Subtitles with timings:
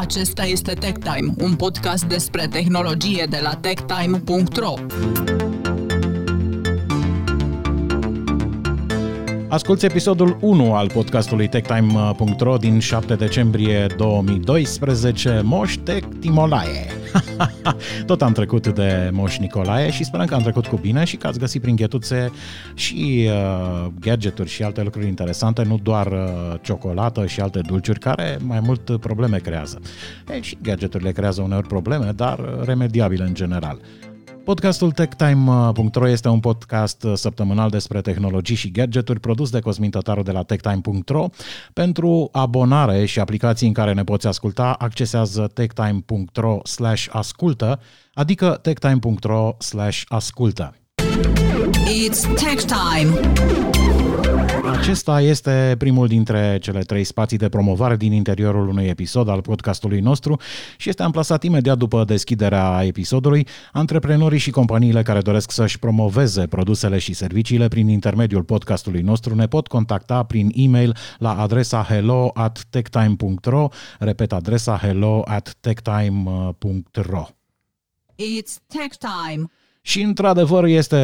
[0.00, 5.29] Acesta este Tech Time, un podcast despre tehnologie de la techtime.ro.
[9.50, 16.86] Asculți episodul 1 al podcastului TechTime.ro din 7 decembrie 2012, Moș Tech Timolae.
[18.06, 21.26] Tot am trecut de Moș Nicolae și sperăm că am trecut cu bine și că
[21.26, 22.30] ați găsit prin ghetuțe
[22.74, 28.38] și uh, gadgeturi și alte lucruri interesante, nu doar uh, ciocolată și alte dulciuri care
[28.42, 29.80] mai mult probleme creează.
[30.34, 33.78] E, și gadgeturile creează uneori probleme, dar remediabile în general.
[34.44, 40.30] Podcastul TechTime.ro este un podcast săptămânal despre tehnologii și gadgeturi produs de Cosmin Tătaru de
[40.30, 41.26] la TechTime.ro.
[41.72, 47.80] Pentru abonare și aplicații în care ne poți asculta, accesează TechTime.ro slash ascultă,
[48.14, 50.74] adică TechTime.ro slash ascultă.
[52.06, 53.20] It's Tech Time!
[54.80, 60.00] Acesta este primul dintre cele trei spații de promovare din interiorul unui episod al podcastului
[60.00, 60.40] nostru
[60.76, 63.46] și este amplasat imediat după deschiderea episodului.
[63.72, 69.46] Antreprenorii și companiile care doresc să-și promoveze produsele și serviciile prin intermediul podcastului nostru ne
[69.46, 77.26] pot contacta prin e-mail la adresa hello at techtime.ro Repet adresa hello at techtime.ro
[78.16, 79.50] It's Tech Time!
[79.82, 80.96] Și într-adevăr este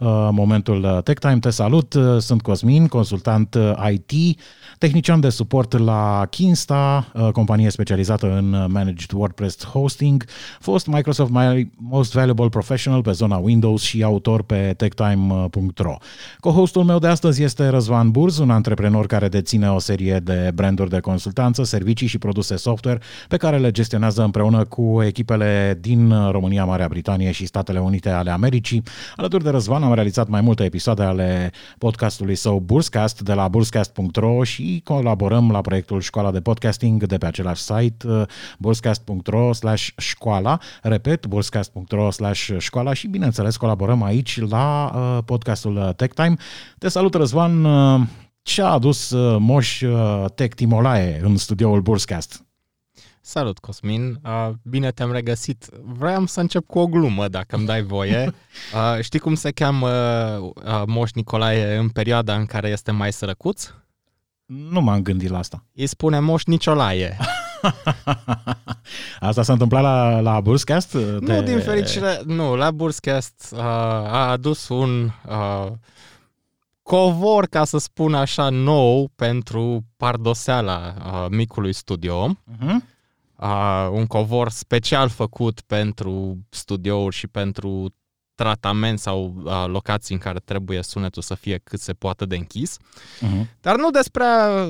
[0.00, 1.38] uh, momentul uh, Tech Time.
[1.38, 4.40] Te salut, uh, sunt Cosmin, consultant uh, IT,
[4.78, 10.24] tehnician de suport la Kinsta, uh, companie specializată în uh, Managed WordPress Hosting,
[10.60, 15.96] fost Microsoft My Most Valuable Professional pe zona Windows și autor pe techtime.ro.
[16.40, 20.90] Co-hostul meu de astăzi este Răzvan Burz, un antreprenor care deține o serie de branduri
[20.90, 26.64] de consultanță, servicii și produse software pe care le gestionează împreună cu echipele din România,
[26.64, 28.82] Marea Britanie și Statele Unite ale Americii.
[29.16, 34.44] Alături de Răzvan am realizat mai multe episoade ale podcastului său Burscast de la burscast.ro
[34.44, 38.22] și colaborăm la proiectul Școala de Podcasting de pe același site uh,
[38.58, 46.14] burscast.ro slash școala, repet, burscast.ro slash școala și bineînțeles colaborăm aici la uh, podcastul Tech
[46.14, 46.36] Time.
[46.78, 48.00] Te salut Răzvan, uh,
[48.42, 49.82] ce a adus Moș
[50.34, 52.47] Tech Timolae în studioul Burscast?
[53.28, 54.20] Salut, Cosmin!
[54.24, 55.68] Uh, bine te-am regăsit.
[55.82, 58.34] Vreau să încep cu o glumă, dacă îmi dai voie.
[58.74, 63.70] Uh, știi cum se cheamă uh, Moș Nicolae în perioada în care este mai sărăcuț?
[64.46, 65.64] Nu m-am gândit la asta.
[65.74, 67.16] Îi spune Moș Nicolae.
[69.20, 70.92] Asta s-a întâmplat la, la Burscast?
[70.92, 71.34] De...
[71.34, 72.56] Nu, din fericire, nu.
[72.56, 75.66] La Burscast uh, a adus un uh,
[76.82, 82.28] covor, ca să spun așa, nou pentru pardoseala uh, micului studio.
[82.28, 82.96] Uh-huh
[83.38, 87.92] uh, un covor special făcut pentru studiouri și pentru
[88.34, 92.76] tratament sau uh, locații în care trebuie sunetul să fie cât se poate de închis.
[92.78, 93.46] Uh-huh.
[93.60, 94.24] Dar nu despre,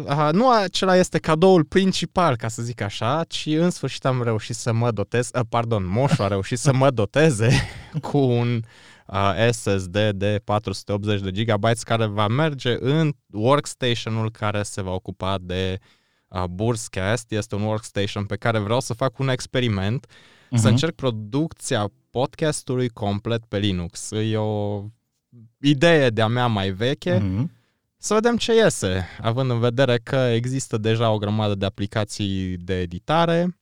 [0.05, 4.57] uh, nu acela este cadoul principal, ca să zic așa, ci în sfârșit am reușit
[4.57, 7.51] să mă dotez, uh, pardon, Moșu a reușit să mă doteze
[8.11, 8.63] cu un
[9.07, 15.39] uh, SSD de 480 de GB care va merge în workstation-ul care se va ocupa
[15.41, 15.98] de uh,
[16.51, 17.33] Burscast.
[17.33, 20.57] Este un workstation pe care vreau să fac un experiment, uh-huh.
[20.57, 24.11] să încerc producția podcastului complet pe Linux.
[24.11, 24.85] E o
[25.61, 27.19] idee de-a mea mai veche.
[27.19, 27.57] Uh-huh.
[27.97, 32.81] Să vedem ce iese, având în vedere că există deja o grămadă de aplicații de
[32.81, 33.59] editare.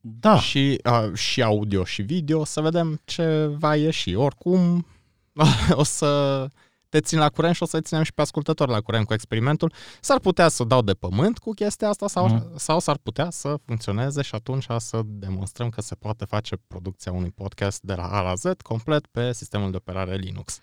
[0.00, 0.38] Da.
[0.40, 4.14] Și, uh, și audio și video, să vedem ce va ieși.
[4.14, 4.86] Oricum,
[5.70, 6.46] o să
[6.88, 9.72] te țin la curent și o să ținem și pe ascultător la curent cu experimentul.
[10.00, 12.52] S-ar putea să dau de pământ cu chestia asta sau, mm.
[12.56, 17.30] sau s-ar putea să funcționeze și atunci să demonstrăm că se poate face producția unui
[17.30, 20.60] podcast de la A la Z complet pe sistemul de operare Linux.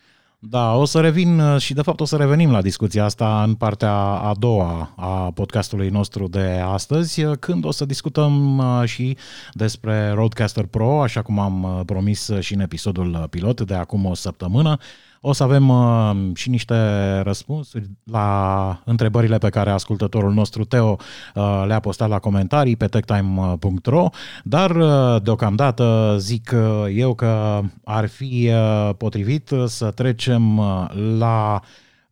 [0.50, 3.56] Da, o să revin uh, și de fapt o să revenim la discuția asta în
[3.56, 9.18] partea a doua a podcastului nostru de astăzi, uh, când o să discutăm uh, și
[9.54, 14.78] despre Roadcaster Pro, așa cum am promis și în episodul pilot de acum o săptămână.
[15.26, 16.76] O să avem uh, și niște
[17.20, 20.98] răspunsuri la întrebările pe care ascultătorul nostru Teo
[21.36, 24.10] uh, le-a postat la comentarii pe techtime.ro,
[24.44, 30.88] dar uh, deocamdată zic uh, eu că ar fi uh, potrivit să trecem uh,
[31.18, 31.62] la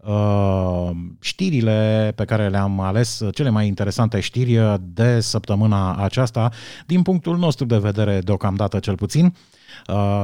[0.05, 0.89] Uh,
[1.19, 6.49] știrile pe care le-am ales, cele mai interesante știri de săptămâna aceasta,
[6.85, 9.25] din punctul nostru de vedere deocamdată cel puțin.
[9.25, 9.60] Uh, Uh,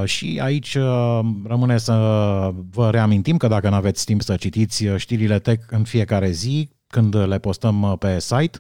[0.04, 1.94] și aici uh, rămâne să
[2.72, 7.16] vă reamintim că dacă nu aveți timp să citiți știrile tech în fiecare zi, când
[7.16, 8.58] le postăm uh, pe site,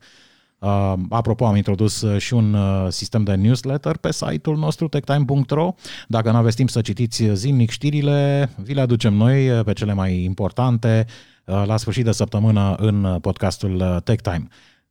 [0.59, 5.73] Uh, apropo, am introdus și un uh, sistem de newsletter pe site-ul nostru techtime.ro.
[6.07, 10.23] Dacă nu aveți timp să citiți zilnic știrile, vi le aducem noi pe cele mai
[10.23, 11.05] importante
[11.45, 14.47] uh, la sfârșit de săptămână în podcastul Tech Time.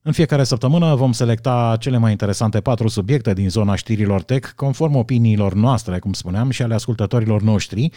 [0.06, 4.94] În fiecare săptămână vom selecta cele mai interesante patru subiecte din zona știrilor tech, conform
[4.94, 7.90] opiniilor noastre, cum spuneam, și ale ascultătorilor noștri.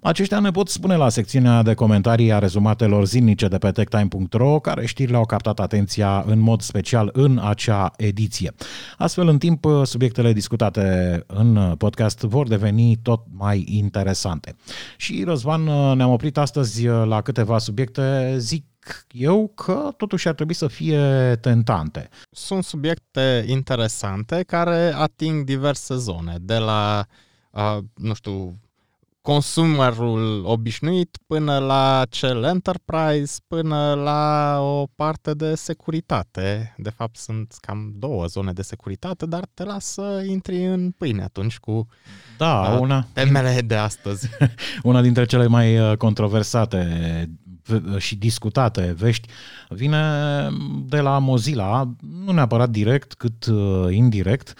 [0.00, 4.86] Aceștia ne pot spune la secțiunea de comentarii a rezumatelor zilnice de pe techtime.ro, care
[4.86, 8.54] știrile au captat atenția în mod special în acea ediție.
[8.98, 14.56] Astfel, în timp, subiectele discutate în podcast vor deveni tot mai interesante.
[14.96, 15.62] Și, Răzvan,
[15.96, 18.64] ne-am oprit astăzi la câteva subiecte, zic
[19.10, 22.08] eu că totuși ar trebui să fie tentante.
[22.30, 27.06] Sunt subiecte interesante care ating diverse zone, de la,
[27.50, 28.58] uh, nu știu,
[29.24, 36.74] consumerul obișnuit până la cel enterprise, până la o parte de securitate.
[36.78, 41.22] De fapt, sunt cam două zone de securitate, dar te las să intri în pâine
[41.22, 41.86] atunci cu
[42.38, 44.28] da, uh, una, temele de astăzi.
[44.82, 47.30] una dintre cele mai controversate
[47.98, 49.28] și discutate vești
[49.68, 50.02] vine
[50.86, 51.90] de la Mozilla,
[52.24, 54.54] nu neapărat direct, cât uh, indirect,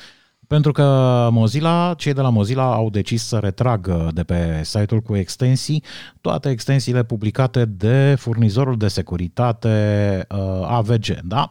[0.46, 5.16] pentru că Mozilla, cei de la Mozilla au decis să retragă de pe site-ul cu
[5.16, 5.82] extensii
[6.20, 11.48] toate extensiile publicate de furnizorul de securitate uh, AVG, da?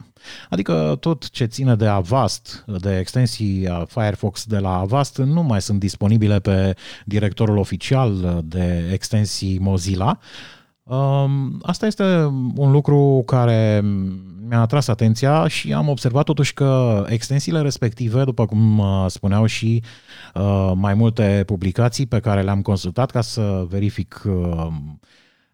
[0.50, 5.80] Adică tot ce ține de Avast, de extensii Firefox de la Avast, nu mai sunt
[5.80, 10.20] disponibile pe directorul oficial de extensii Mozilla, Um,
[11.62, 12.04] asta este
[12.56, 13.82] un lucru care
[14.48, 19.84] mi-a atras atenția și am observat totuși că extensiile respective, după cum uh, spuneau și
[20.34, 24.68] uh, mai multe publicații pe care le-am consultat ca să verific uh,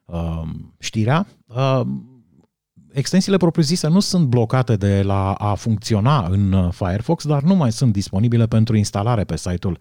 [0.05, 0.41] uh,
[0.79, 1.81] știrea, uh,
[2.91, 7.91] extensiile propriu-zise nu sunt blocate de la a funcționa în Firefox, dar nu mai sunt
[7.91, 9.77] disponibile pentru instalare pe site-ul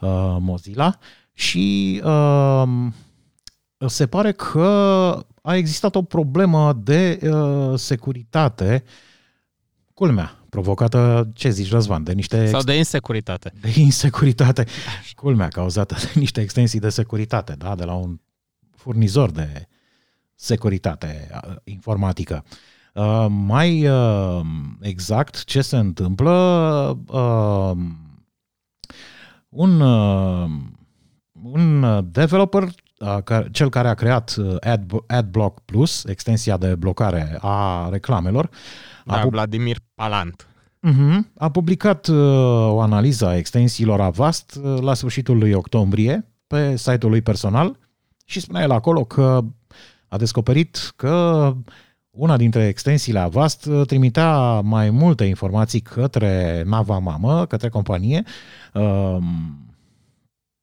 [0.00, 0.98] uh, Mozilla
[1.32, 2.62] și uh,
[3.86, 4.66] se pare că
[5.42, 8.84] a existat o problemă de uh, securitate,
[9.94, 12.46] culmea, provocată, ce zici, Răzvan, de niște...
[12.46, 13.52] Sau de insecuritate.
[13.60, 14.66] De insecuritate.
[15.14, 18.20] Culmea, cauzată de niște extensii de securitate, da, de la un
[18.76, 19.68] furnizor de
[20.34, 22.44] securitate uh, informatică.
[22.94, 24.40] Uh, mai uh,
[24.80, 26.32] exact, ce se întâmplă?
[27.06, 27.76] Uh,
[29.48, 30.50] un, uh,
[31.42, 32.68] un developer
[33.50, 38.50] cel care a creat uh, Ad, AdBlock Plus, extensia de blocare a reclamelor.
[39.04, 40.46] Da, a Vladimir Palant.
[40.88, 42.16] Uh-huh, a publicat uh,
[42.68, 47.78] o analiză a extensiilor Avast uh, la sfârșitul lui octombrie pe site-ul lui personal
[48.24, 49.44] și spunea el acolo că
[50.08, 51.54] a descoperit că
[52.10, 58.22] una dintre extensiile Avast uh, trimitea mai multe informații către nava mamă, către companie,
[58.72, 59.16] uh,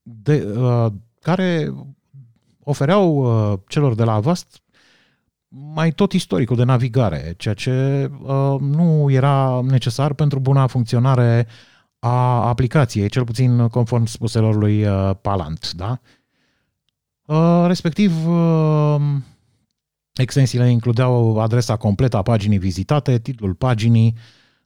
[0.02, 0.92] de, uh,
[1.22, 1.74] care
[2.70, 4.62] ofereau uh, celor de la Avast
[5.74, 11.48] mai tot istoricul de navigare, ceea ce uh, nu era necesar pentru buna funcționare
[12.00, 15.72] a aplicației, cel puțin conform spuselor lui uh, Palant.
[15.72, 16.00] Da?
[17.26, 19.02] Uh, respectiv, uh,
[20.14, 24.16] extensiile includeau adresa completă a paginii vizitate, titlul paginii,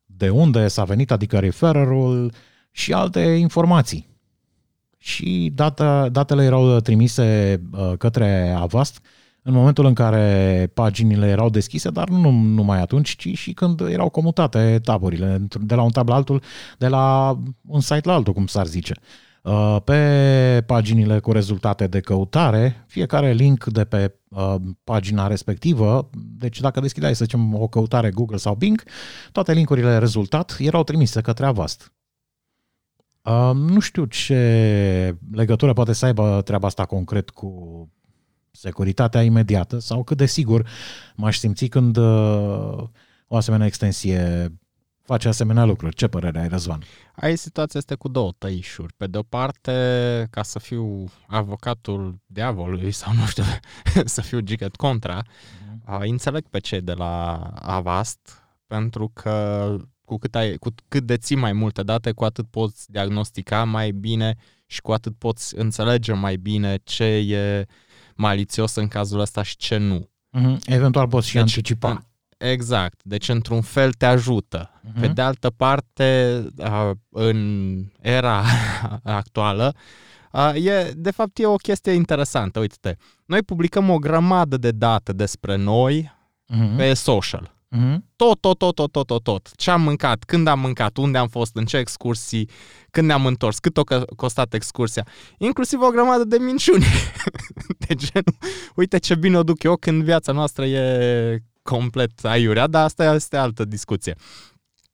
[0.05, 2.31] de unde s-a venit, adică refererul
[2.71, 4.12] și alte informații
[5.03, 9.01] și data, datele erau trimise uh, către Avast
[9.41, 14.09] în momentul în care paginile erau deschise, dar nu numai atunci, ci și când erau
[14.09, 16.41] comutate taburile de la un tab la altul,
[16.77, 17.37] de la
[17.67, 18.93] un site la altul, cum s-ar zice.
[19.41, 26.59] Uh, pe paginile cu rezultate de căutare, fiecare link de pe uh, pagina respectivă, deci
[26.59, 28.83] dacă deschideai, să zicem, o căutare Google sau Bing,
[29.31, 31.93] toate linkurile rezultat erau trimise către Avast.
[33.23, 37.89] Uh, nu știu ce legătură poate să aibă treaba asta concret cu
[38.51, 40.67] securitatea imediată sau cât de sigur
[41.15, 42.83] m-aș simți când uh,
[43.27, 44.53] o asemenea extensie
[45.03, 45.95] face asemenea lucruri.
[45.95, 46.83] Ce părere ai, Răzvan?
[47.15, 48.93] Aici situația este cu două tăișuri.
[48.97, 53.43] Pe de o parte, ca să fiu avocatul diavolului sau nu știu,
[54.05, 55.99] să fiu giget contra, uh-huh.
[55.99, 61.53] înțeleg pe cei de la Avast pentru că cu cât, ai, cu cât deții mai
[61.53, 66.79] multe date, cu atât poți diagnostica mai bine și cu atât poți înțelege mai bine
[66.83, 67.65] ce e
[68.15, 70.09] malițios în cazul ăsta și ce nu.
[70.37, 70.57] Mm-hmm.
[70.65, 72.07] Eventual poți și deci, anticipa.
[72.37, 73.03] Exact.
[73.03, 74.69] Deci, într-un fel, te ajută.
[74.69, 74.99] Mm-hmm.
[74.99, 76.39] Pe de altă parte,
[77.09, 78.43] în era
[79.03, 79.75] actuală,
[80.53, 82.59] e, de fapt, e o chestie interesantă.
[82.59, 82.95] Uite-te,
[83.25, 86.11] noi publicăm o grămadă de date despre noi
[86.53, 86.77] mm-hmm.
[86.77, 87.55] pe social.
[87.77, 87.97] Mm-hmm.
[88.15, 89.51] Tot, tot, tot, tot, tot, tot, tot.
[89.55, 92.49] Ce am mâncat, când am mâncat, unde am fost, în ce excursii,
[92.91, 95.07] când ne-am întors, cât a costat excursia.
[95.37, 96.85] Inclusiv o grămadă de minciuni.
[97.87, 98.35] de genul,
[98.75, 103.37] uite ce bine o duc eu când viața noastră e complet aiurea, dar asta este
[103.37, 104.15] altă discuție.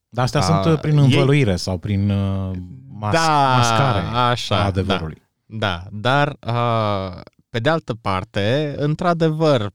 [0.08, 2.50] Dar astea A, sunt uh, prin ei- învăluire sau prin uh,
[2.98, 5.22] mas- Da, mascare așa, a adevărului.
[5.46, 7.20] Da, dar uh,
[7.50, 9.70] pe de altă parte, într-adevăr,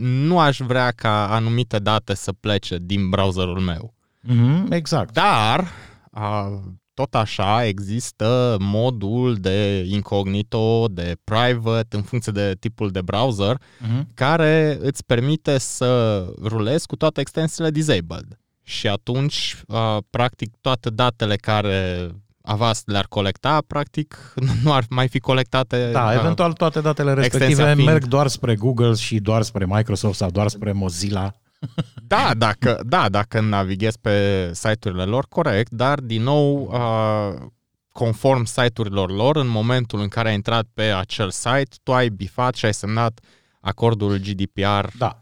[0.00, 3.94] nu aș vrea ca anumite date să plece din browserul meu.
[4.22, 5.12] Mhm, exact.
[5.12, 5.64] Dar,
[6.12, 6.58] uh,
[6.94, 14.08] tot așa, există modul de incognito, de private, în funcție de tipul de browser, Mhm.
[14.14, 18.38] care îți permite să rulezi cu toate extensiile disabled.
[18.62, 22.10] Și atunci, uh, practic, toate datele care
[22.50, 24.32] Avast le-ar colecta, practic,
[24.64, 25.90] nu ar mai fi colectate.
[25.92, 29.66] Da, uh, eventual toate datele respective extensia fiind- merg doar spre Google și doar spre
[29.68, 31.34] Microsoft sau doar spre Mozilla.
[32.06, 37.46] Da, dacă, da, dacă navighezi pe site-urile lor, corect, dar din nou, uh,
[37.92, 42.54] conform site-urilor lor, în momentul în care ai intrat pe acel site, tu ai bifat
[42.54, 43.20] și ai semnat
[43.60, 45.18] acordul GDPR Da.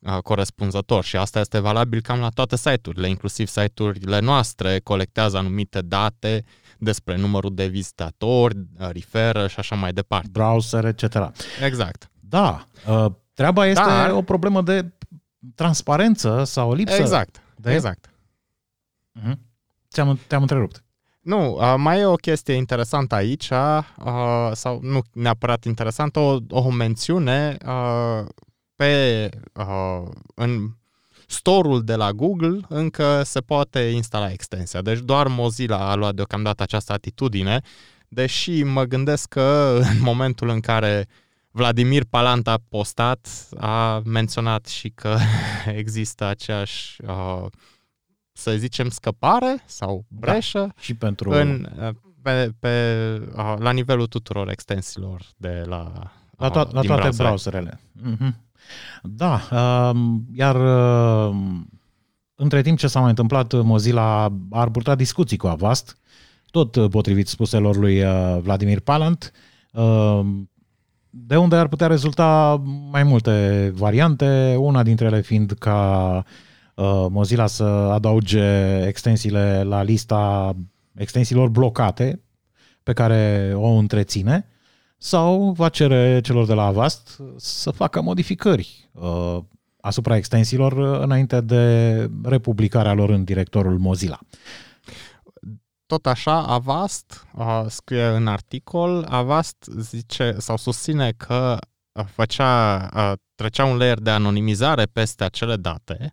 [0.00, 5.80] uh, corespunzător și asta este valabil cam la toate site-urile, inclusiv site-urile noastre colectează anumite
[5.80, 6.44] date
[6.78, 10.28] despre numărul de vizitatori, uh, referă și așa mai departe.
[10.32, 11.02] Browser, etc.
[11.64, 12.10] Exact.
[12.20, 14.92] Da, uh, treaba este Dar- o problemă de
[15.54, 17.00] transparență sau o lipsă.
[17.00, 17.42] Exact.
[17.56, 18.10] de- Exact.
[19.12, 19.38] Mhm.
[19.88, 20.82] Te-am, te-am întrerupt.
[21.20, 26.70] Nu, uh, mai e o chestie interesantă aici, uh, sau nu neapărat interesantă, o, o
[26.70, 28.24] mențiune uh,
[28.76, 30.70] pe uh, în
[31.30, 34.82] store-ul de la Google încă se poate instala extensia.
[34.82, 37.60] Deci doar Mozilla a luat deocamdată această atitudine,
[38.08, 41.06] deși mă gândesc că în momentul în care
[41.50, 45.16] Vladimir Palant a postat, a menționat și că
[45.82, 47.46] există aceeași, uh,
[48.32, 51.30] să zicem, scăpare sau breșă Și pentru...
[51.30, 51.88] în, uh,
[52.22, 52.92] pe, pe,
[53.36, 57.24] uh, la nivelul tuturor extensiilor de la, La, uh, to- la din toate browser.
[57.24, 57.80] browserele.
[58.02, 58.36] Mhm.
[59.02, 59.40] Da,
[59.92, 60.56] um, iar
[61.28, 61.68] um,
[62.34, 65.96] între timp ce s-a mai întâmplat, Mozilla ar purta discuții cu Avast,
[66.50, 69.32] tot uh, potrivit spuselor lui uh, Vladimir Palant,
[69.72, 70.50] um,
[71.10, 76.12] de unde ar putea rezulta mai multe variante, una dintre ele fiind ca
[76.74, 80.54] uh, Mozilla să adauge extensiile la lista
[80.94, 82.22] extensiilor blocate
[82.82, 84.46] pe care o întreține,
[84.98, 89.38] sau va cere celor de la Avast să facă modificări uh,
[89.80, 94.18] asupra extensiilor uh, înainte de republicarea lor în directorul Mozilla.
[95.86, 101.58] Tot așa, Avast uh, scrie în articol, Avast zice sau susține că
[101.92, 106.12] uh, făcea, uh, trecea un layer de anonimizare peste acele date,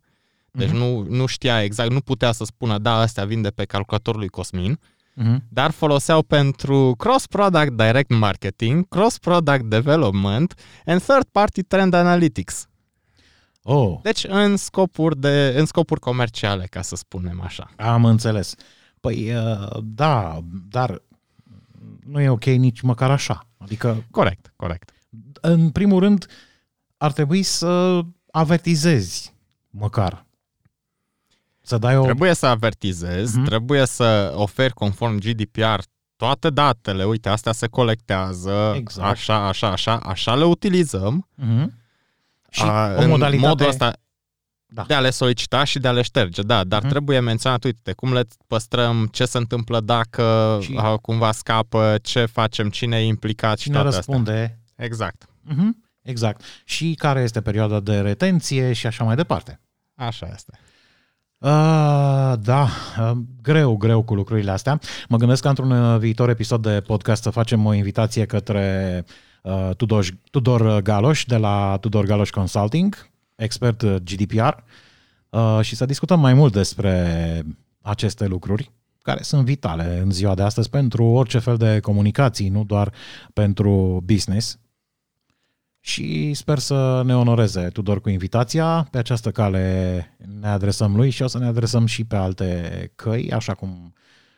[0.52, 0.78] deci Mhm.
[0.78, 4.30] nu, nu știa exact, nu putea să spună, da, astea vin de pe calculatorul lui
[4.30, 4.80] Cosmin,
[5.22, 5.38] Uh-huh.
[5.50, 10.54] dar foloseau pentru cross-product direct marketing, cross-product development
[10.86, 12.68] and third-party trend analytics.
[13.64, 17.70] Oh, Deci în scopuri, de, în scopuri comerciale, ca să spunem așa.
[17.78, 18.56] am înțeles.
[19.00, 21.02] Păi, uh, da, dar
[22.06, 23.48] nu e ok nici măcar așa.
[23.58, 24.92] Adică, Corect, corect.
[25.42, 26.26] în primul rând,
[26.98, 29.34] ar trebui să avertizezi
[29.70, 30.25] măcar.
[31.66, 32.04] Să dai o...
[32.04, 33.46] Trebuie să avertizezi, Mhm.
[33.46, 35.80] trebuie să oferi conform GDPR
[36.16, 39.10] toate datele, uite, astea se colectează, Exact.
[39.10, 41.28] așa, așa, așa, așa le utilizăm.
[41.44, 41.66] Uh-huh.
[42.50, 43.48] Și a, o în modalitate...
[43.48, 43.94] modul ăsta
[44.66, 44.84] Da.
[44.88, 46.90] de a le solicita și de a le șterge, da, dar Mhm.
[46.90, 52.26] trebuie menționat, uite, cum le păstrăm, ce se întâmplă dacă Și- a, cumva scapă, ce
[52.26, 54.86] facem, cine e implicat și Cine toate răspunde astea.
[54.86, 56.42] Exact, Mhm, Exact.
[56.64, 59.60] Și care este perioada de retenție și așa mai departe.
[59.96, 60.60] așa este.
[61.38, 62.68] Uh, da,
[63.00, 63.12] uh,
[63.42, 64.80] greu, greu cu lucrurile astea.
[65.08, 69.04] Mă gândesc că într-un uh, viitor episod de podcast să facem o invitație către
[69.44, 74.54] uh, Tudor, Tudor Galoș de la Tudor Galoș Consulting, expert uh, GDPR,
[75.30, 77.44] uh, și să discutăm mai mult despre
[77.82, 82.64] aceste lucruri care sunt vitale în ziua de astăzi pentru orice fel de comunicații, nu
[82.64, 82.94] doar
[83.34, 84.60] pentru business.
[85.86, 88.88] Și sper să ne onoreze Tudor cu invitația.
[88.92, 93.32] Pe această cale ne adresăm lui și o să ne adresăm și pe alte căi,
[93.32, 93.94] așa cum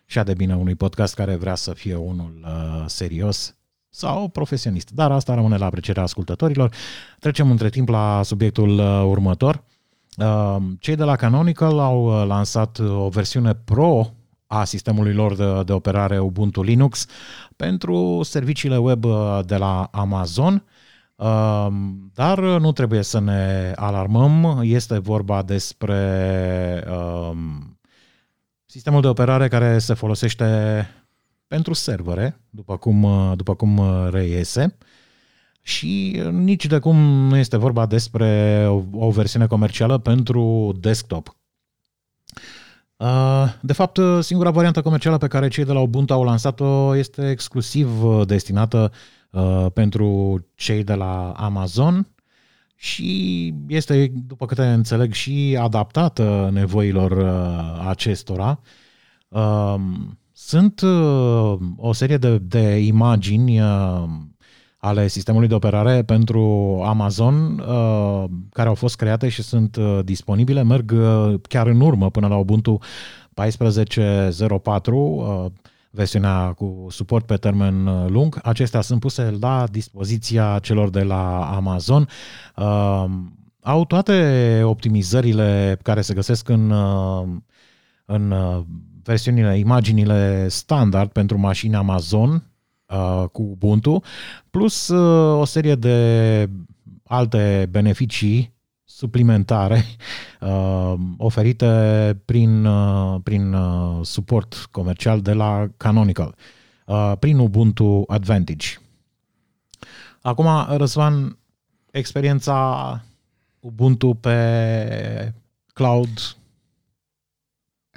[0.05, 3.55] și de bine unui podcast care vrea să fie unul uh, serios
[3.89, 4.91] sau profesionist.
[4.91, 6.73] Dar asta rămâne la aprecierea ascultătorilor.
[7.19, 9.63] Trecem între timp la subiectul uh, următor.
[10.17, 14.13] Uh, cei de la Canonical au uh, lansat o versiune pro
[14.47, 17.05] a sistemului lor de, de operare Ubuntu Linux
[17.55, 20.63] pentru serviciile web uh, de la Amazon.
[21.17, 27.79] Um, Dar nu trebuie să ne alarmăm, este vorba despre um,
[28.65, 30.87] sistemul de operare care se folosește
[31.47, 34.77] pentru servere, după cum, după cum reiese,
[35.61, 41.35] și nici de cum nu este vorba despre o versiune comercială pentru desktop.
[42.95, 47.29] Uh, de fapt, singura variantă comercială pe care cei de la Ubuntu au lansat-o este
[47.29, 48.97] exclusiv uh, destinată uh,
[49.73, 52.07] pentru cei de la Amazon
[52.75, 57.23] și este, după câte înțeleg, și adaptată nevoilor
[57.87, 58.59] acestora.
[60.31, 60.81] Sunt
[61.77, 63.61] o serie de, de imagini
[64.77, 66.41] ale sistemului de operare pentru
[66.85, 72.09] Amazon uh, care au fost create și sunt uh, disponibile, merg uh, chiar în urmă
[72.09, 72.79] până la Ubuntu
[73.41, 73.43] 14.04,
[75.91, 78.39] versiunea cu suport pe termen lung.
[78.43, 82.07] Acestea sunt puse la dispoziția celor de la Amazon.
[83.61, 86.73] Au toate optimizările care se găsesc în,
[88.05, 88.33] în
[89.03, 92.51] versiunile, imaginile standard pentru mașini Amazon,
[92.87, 94.01] uh, cu Ubuntu,
[94.49, 96.49] plus uh, o serie de
[97.03, 98.55] alte beneficii
[98.89, 99.83] suplimentare
[100.39, 106.35] uh, oferite prin, uh, prin uh, suport comercial de la Canonical,
[106.85, 108.79] uh, prin Ubuntu Advantage.
[110.21, 111.37] Acum, Răzvan,
[111.91, 113.01] experiența
[113.59, 115.33] Ubuntu pe
[115.73, 116.35] cloud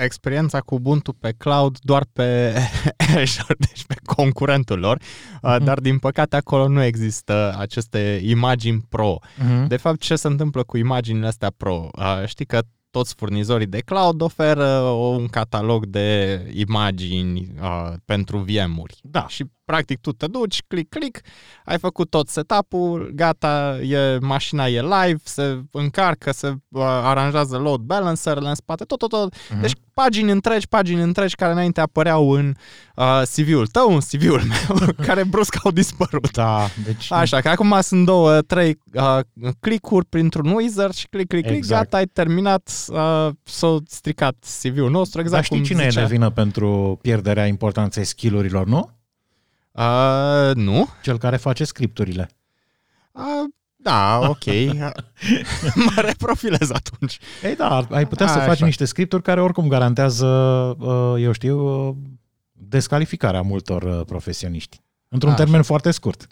[0.04, 2.54] experiența cu Ubuntu pe cloud doar pe
[3.16, 5.64] Azure, deci pe concurentul lor, mm-hmm.
[5.64, 9.18] dar din păcate acolo nu există aceste imagini pro.
[9.18, 9.66] Mm-hmm.
[9.66, 11.88] De fapt, ce se întâmplă cu imaginile astea pro?
[11.98, 18.98] Uh, știi că toți furnizorii de cloud oferă un catalog de imagini uh, pentru VM-uri.
[19.02, 19.26] Da.
[19.28, 21.20] Și practic tu te duci, click, click,
[21.64, 27.80] ai făcut tot setup-ul, gata, e, mașina e live, se încarcă, se uh, aranjează load
[27.80, 29.34] balancer în spate, tot, tot, tot.
[29.34, 29.60] Uh-huh.
[29.60, 32.54] Deci pagini întregi, pagini întregi care înainte apăreau în
[32.96, 36.30] uh, CV-ul tău, în CV-ul meu, care brusc au dispărut.
[36.30, 37.12] Da, deci...
[37.12, 39.18] Așa, că acum sunt două, trei uh,
[39.60, 41.82] click-uri printr-un wizard și click, click, click, exact.
[41.82, 46.00] gata, ai terminat, uh, s-a stricat CV-ul nostru, exact Dar știi cum cine zicea.
[46.00, 48.98] e de vină pentru pierderea importanței skill-urilor, nu?
[49.80, 50.88] Uh, nu.
[51.02, 52.30] Cel care face scripturile.
[53.12, 54.44] Uh, da, ok.
[55.94, 57.18] mă reprofilez atunci.
[57.42, 58.64] Ei da, ai putea A, să faci așa.
[58.64, 60.26] niște scripturi care oricum garantează,
[60.78, 61.94] uh, eu știu, uh,
[62.52, 64.80] descalificarea multor uh, profesioniști.
[65.08, 65.66] Într-un A, termen așa.
[65.68, 66.26] foarte scurt.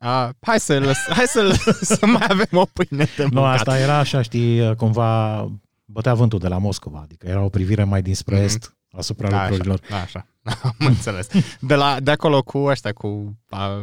[0.00, 3.32] Uh, hai să lăs, hai să, lăs, să mai avem o pâine de mâncat.
[3.32, 5.48] Nu, asta era așa, știi, cumva
[5.84, 8.44] bătea vântul de la Moscova, adică era o privire mai dinspre mm-hmm.
[8.44, 9.80] est asupra da, lucrurilor.
[9.84, 10.26] Așa, așa.
[10.78, 11.28] am înțeles.
[11.60, 13.82] De, la, de acolo cu ăștia, cu a,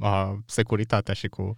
[0.00, 1.54] a, securitatea și cu...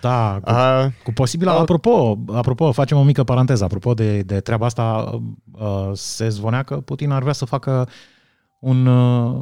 [0.00, 1.48] Da, cu, a, cu posibil...
[1.48, 3.64] A, apropo, apropo, facem o mică paranteză.
[3.64, 4.82] Apropo de, de treaba asta,
[5.58, 7.88] a, se zvonea că Putin ar vrea să facă
[8.58, 8.86] un,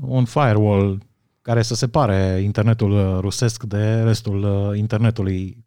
[0.00, 1.02] un firewall
[1.42, 5.64] care să separe internetul rusesc de restul internetului.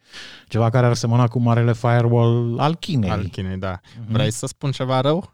[0.47, 3.09] Ceva care ar semăna cu marele firewall al Chinei.
[3.09, 3.79] Al Chinei, da.
[3.79, 4.07] Mm-hmm.
[4.07, 5.33] Vrei să spun ceva rău?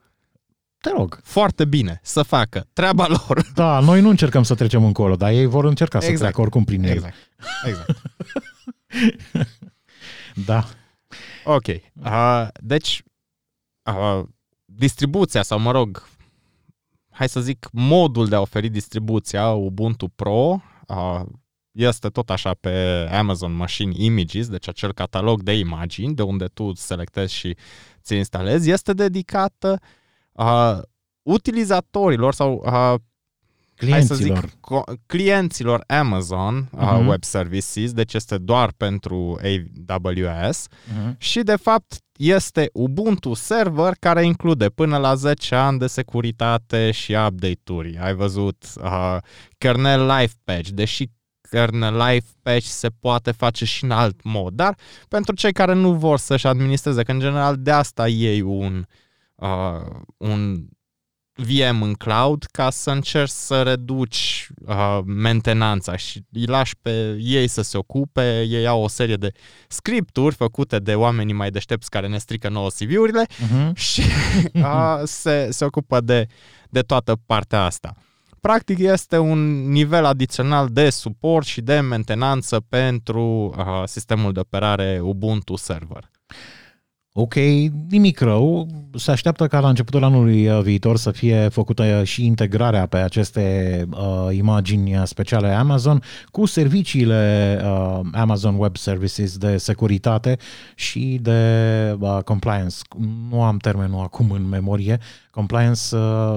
[0.86, 1.20] Te rog.
[1.24, 2.68] Foarte bine, să facă.
[2.74, 3.46] Treaba lor.
[3.54, 6.16] Da, noi nu încercăm să trecem încolo, dar ei vor încerca exact.
[6.16, 6.92] să treacă oricum prin el.
[6.92, 7.16] Exact.
[7.66, 8.02] exact.
[10.50, 10.68] da.
[11.44, 11.68] Ok.
[11.68, 13.04] Uh, deci,
[13.84, 14.24] uh,
[14.66, 16.08] distribuția, sau mă rog,
[17.12, 21.22] hai să zic, modul de a oferi distribuția Ubuntu Pro uh,
[21.72, 26.74] este tot așa pe Amazon Machine Images, deci acel catalog de imagini de unde tu
[26.74, 27.56] selectezi și
[28.02, 30.04] ți instalezi, este dedicată uh,
[30.36, 30.78] uh,
[31.22, 33.00] utilizatorilor sau uh,
[33.76, 34.38] clienților.
[34.38, 37.08] Hai să zic, clienților Amazon uh, uh-huh.
[37.08, 39.40] Web Services, deci este doar pentru
[39.88, 41.18] AWS uh-huh.
[41.18, 47.12] și de fapt este Ubuntu Server care include până la 10 ani de securitate și
[47.12, 47.98] update-uri.
[47.98, 49.18] Ai văzut uh,
[49.58, 51.06] kernel life patch, deși
[51.50, 55.94] kernel life patch se poate face și în alt mod, dar pentru cei care nu
[55.94, 58.86] vor să-și administreze, că în general de asta ei un uh,
[59.36, 60.68] uh, un
[61.38, 67.48] VM în cloud ca să încerci să reduci uh, mentenanța și îi lași pe ei
[67.48, 69.32] să se ocupe, ei au o serie de
[69.68, 73.74] scripturi făcute de oamenii mai deștepți care ne strică nouă CV-urile uh-huh.
[73.92, 74.02] și
[74.54, 76.28] uh, se, se ocupă de,
[76.70, 77.96] de toată partea asta.
[78.40, 85.00] Practic este un nivel adițional de suport și de mentenanță pentru uh, sistemul de operare
[85.02, 86.12] Ubuntu Server.
[87.18, 87.34] Ok,
[87.90, 88.68] nimic rău.
[88.96, 93.86] Se așteaptă ca la începutul anului uh, viitor să fie făcută și integrarea pe aceste
[93.92, 96.02] uh, imagini speciale Amazon
[96.32, 100.38] cu serviciile uh, Amazon Web Services de securitate
[100.76, 102.76] și de uh, compliance.
[103.30, 105.00] Nu am termenul acum în memorie.
[105.32, 106.36] Compliance uh,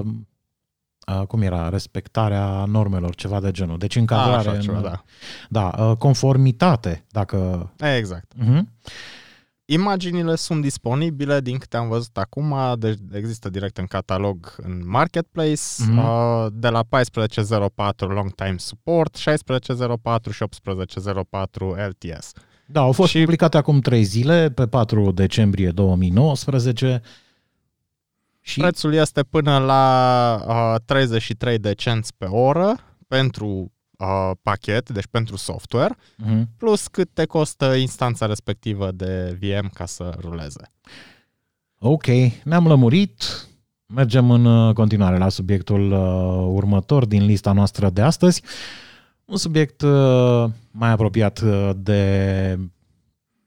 [1.07, 3.77] uh, cum era, respectarea normelor, ceva de genul.
[3.77, 4.59] Deci încadrare Așa în...
[4.59, 5.03] ceva, da.
[5.49, 7.69] Da, uh, conformitate, dacă...
[7.97, 8.31] Exact.
[8.43, 8.61] Uh-huh.
[9.71, 15.61] Imaginile sunt disponibile, din câte am văzut acum, deci există direct în catalog în Marketplace,
[15.77, 15.97] Mhm.
[15.97, 22.31] uh, de la 14.04 Long Time Support, 16.04 și 18.04 LTS.
[22.65, 23.23] Da, au fost Și- și...
[23.23, 27.01] publicate acum trei zile, pe 4 decembrie 2019.
[28.41, 32.75] Și Prețul este până la uh, 33 de cenți pe oră
[33.07, 36.43] pentru uh, pachet, deci pentru software, uh-huh.
[36.57, 40.71] plus cât te costă instanța respectivă de VM ca să ruleze.
[41.79, 42.05] Ok,
[42.43, 43.47] ne-am lămurit.
[43.85, 48.41] Mergem în uh, continuare la subiectul uh, următor din lista noastră de astăzi.
[49.25, 52.59] Un subiect uh, mai apropiat uh, de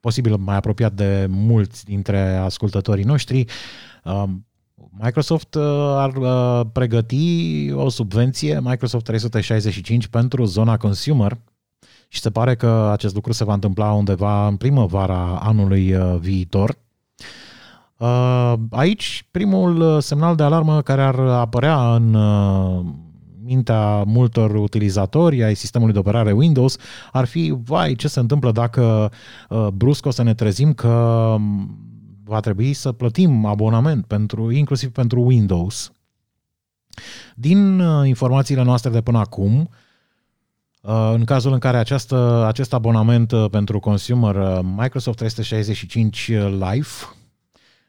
[0.00, 3.44] posibil mai apropiat de mulți dintre ascultătorii noștri.
[4.04, 4.24] Uh,
[4.98, 5.62] Microsoft uh,
[5.96, 11.38] ar uh, pregăti o subvenție Microsoft 365 pentru zona consumer
[12.08, 16.78] și se pare că acest lucru se va întâmpla undeva în primăvara anului uh, viitor.
[17.96, 22.84] Uh, Aici, primul uh, semnal de alarmă care ar apărea în uh,
[23.44, 26.76] mintea multor utilizatori ai sistemului de operare Windows
[27.12, 29.10] ar fi, vai, ce se întâmplă dacă
[29.48, 30.88] uh, brusc o să ne trezim că
[31.36, 31.76] um,
[32.24, 35.92] va trebui să plătim abonament pentru, inclusiv pentru Windows.
[37.34, 39.70] Din uh, informațiile noastre de până acum,
[40.82, 46.88] uh, în cazul în care această, acest abonament uh, pentru consumer uh, Microsoft 365 Live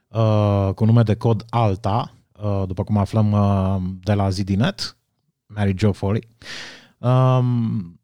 [0.08, 4.98] uh, cu nume de cod ALTA, uh, după cum aflăm uh, de la ZDNet,
[5.46, 6.28] Mary Jo Foley,
[6.98, 8.00] um,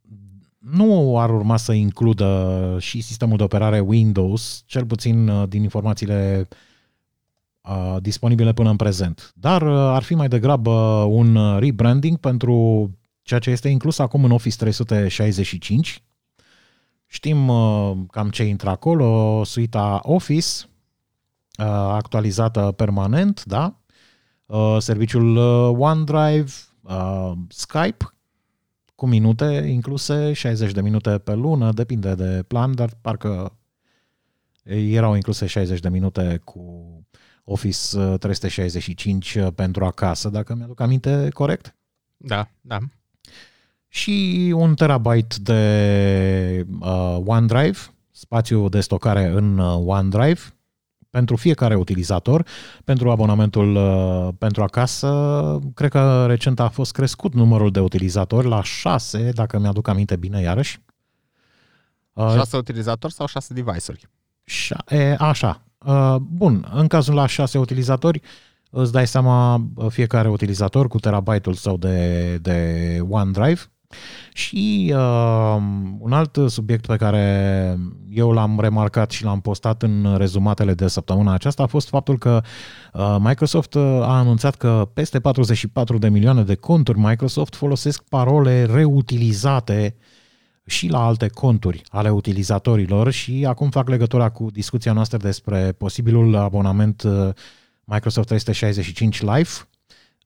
[0.60, 6.48] nu ar urma să includă și sistemul de operare Windows, cel puțin uh, din informațiile
[7.62, 9.32] uh, disponibile până în prezent.
[9.36, 10.72] Dar uh, ar fi mai degrabă
[11.10, 12.90] un uh, rebranding pentru
[13.22, 16.04] ceea ce este inclus acum în Office 365.
[17.06, 20.48] Știm uh, cam ce intră acolo, suita Office,
[21.58, 23.80] uh, actualizată permanent, da?
[24.46, 28.14] Uh, serviciul uh, OneDrive, uh, Skype,
[29.00, 33.58] cu minute incluse, 60 de minute pe lună, depinde de plan, dar parcă
[34.64, 36.86] erau incluse 60 de minute cu
[37.44, 41.76] Office uh, 365 pentru acasă, dacă mi-aduc aminte corect.
[42.18, 42.78] Da, da.
[43.88, 47.78] Și un terabyte de uh, OneDrive,
[48.12, 50.42] spațiu de stocare în uh, OneDrive,
[51.10, 52.46] pentru fiecare utilizator,
[52.84, 58.64] pentru abonamentul uh, pentru acasă, cred că recent a fost crescut numărul de utilizatori la
[58.64, 60.82] 6, dacă mi-aduc aminte bine iarăși.
[62.14, 64.10] Uh, Șase utilizatori sau șase device-uri?
[64.44, 65.62] Șa- e, așa.
[65.86, 68.22] Uh, Bun, în cazul la șase utilizatori,
[68.70, 73.62] îți dai seama uh, fiecare utilizator cu terabyte-ul său de, de OneDrive
[74.34, 75.58] și uh,
[76.00, 77.78] un alt subiect pe care
[78.10, 82.42] eu l-am remarcat și l-am postat în rezumatele de săptămâna aceasta a fost faptul că
[82.94, 88.66] uh, Microsoft uh, a anunțat că peste 44 de milioane de conturi Microsoft folosesc parole
[88.66, 89.96] reutilizate
[90.66, 96.36] și la alte conturi ale utilizatorilor și acum fac legătura cu discuția noastră despre posibilul
[96.36, 97.30] abonament uh,
[97.84, 99.50] Microsoft 365 Live.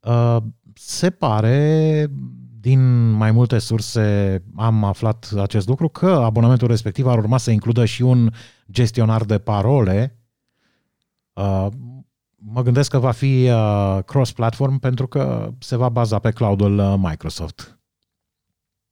[0.01, 0.37] Uh,
[0.73, 2.07] Se pare,
[2.63, 7.85] din mai multe surse am aflat acest lucru, că abonamentul respectiv ar urma să includă
[7.85, 8.29] și un
[8.71, 10.17] gestionar de parole.
[11.33, 11.67] Uh,
[12.45, 16.93] Mă gândesc că va fi uh, cross-platform pentru că se va baza pe cloudul uh,
[16.97, 17.79] Microsoft.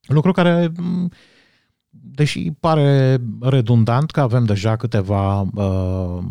[0.01, 1.09] Lucru care m,
[1.89, 6.23] deși pare redundant că avem deja câteva uh,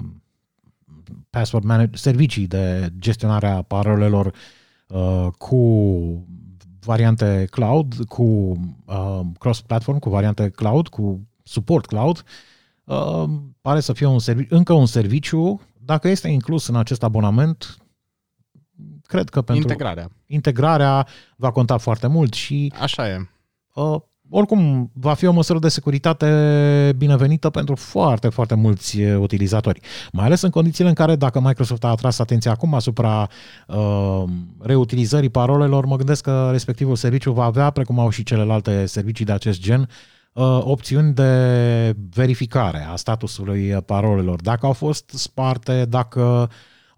[1.31, 4.35] password manage, servicii de gestionare a parolelor
[4.89, 5.57] uh, cu
[6.85, 8.23] variante cloud, cu
[8.85, 12.25] uh, cross-platform, cu variante cloud, cu suport cloud,
[12.85, 13.25] uh,
[13.61, 17.77] pare să fie un serviciu, încă un serviciu, dacă este inclus în acest abonament,
[19.07, 20.11] cred că pentru Integrarea.
[20.27, 23.29] integrarea va conta foarte mult și Așa e.
[23.75, 29.81] Uh, oricum, va fi o măsură de securitate binevenită pentru foarte, foarte mulți uh, utilizatori.
[30.13, 33.29] Mai ales în condițiile în care, dacă Microsoft a atras atenția acum asupra
[33.67, 34.23] uh,
[34.59, 39.33] reutilizării parolelor, mă gândesc că respectivul serviciu va avea, precum au și celelalte servicii de
[39.33, 39.89] acest gen,
[40.33, 41.33] uh, opțiuni de
[42.15, 44.41] verificare a statusului parolelor.
[44.41, 46.51] Dacă au fost sparte, dacă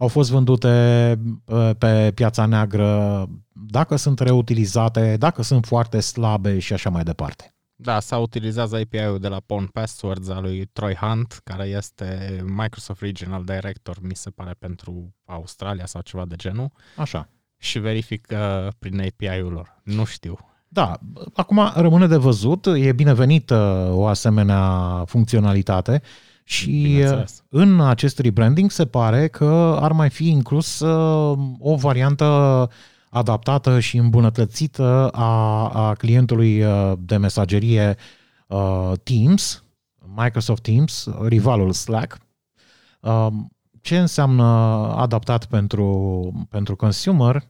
[0.02, 6.72] au fost vândute uh, pe piața neagră, dacă sunt reutilizate, dacă sunt foarte slabe și
[6.72, 7.54] așa mai departe.
[7.74, 13.00] Da, sau utilizează API-ul de la Pawn Passwords al lui Troy Hunt, care este Microsoft
[13.00, 16.70] Regional Director, mi se pare, pentru Australia sau ceva de genul.
[16.96, 17.28] Așa.
[17.58, 19.80] și verifică prin API-ul lor.
[19.84, 20.38] Nu știu.
[20.68, 20.98] Da,
[21.34, 26.02] acum rămâne de văzut, e binevenită o asemenea funcționalitate
[26.44, 27.44] și Bineînțeles.
[27.48, 32.68] în acest rebranding se pare că ar mai fi inclus uh, o variantă
[33.10, 37.96] adaptată și îmbunătățită a, a clientului uh, de mesagerie
[38.46, 39.64] uh, Teams,
[40.16, 42.18] Microsoft Teams, rivalul Slack.
[43.00, 43.26] Uh,
[43.80, 44.44] ce înseamnă
[44.96, 47.48] adaptat pentru, pentru consumer?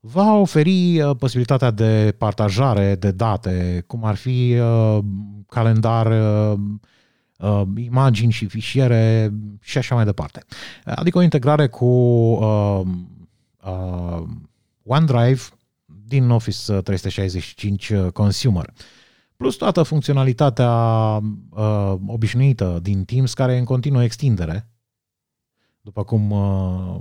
[0.00, 4.98] Uh, va oferi uh, posibilitatea de partajare de date, cum ar fi uh,
[5.48, 6.58] calendar, uh,
[7.38, 10.44] uh, imagini și fișiere și așa mai departe.
[10.84, 12.80] Adică o integrare cu uh,
[13.64, 14.22] uh,
[14.84, 15.40] OneDrive
[16.06, 18.72] din Office 365 uh, Consumer.
[19.36, 20.72] Plus toată funcționalitatea
[21.50, 24.68] uh, obișnuită din Teams care e în continuă extindere.
[25.80, 27.00] După cum uh,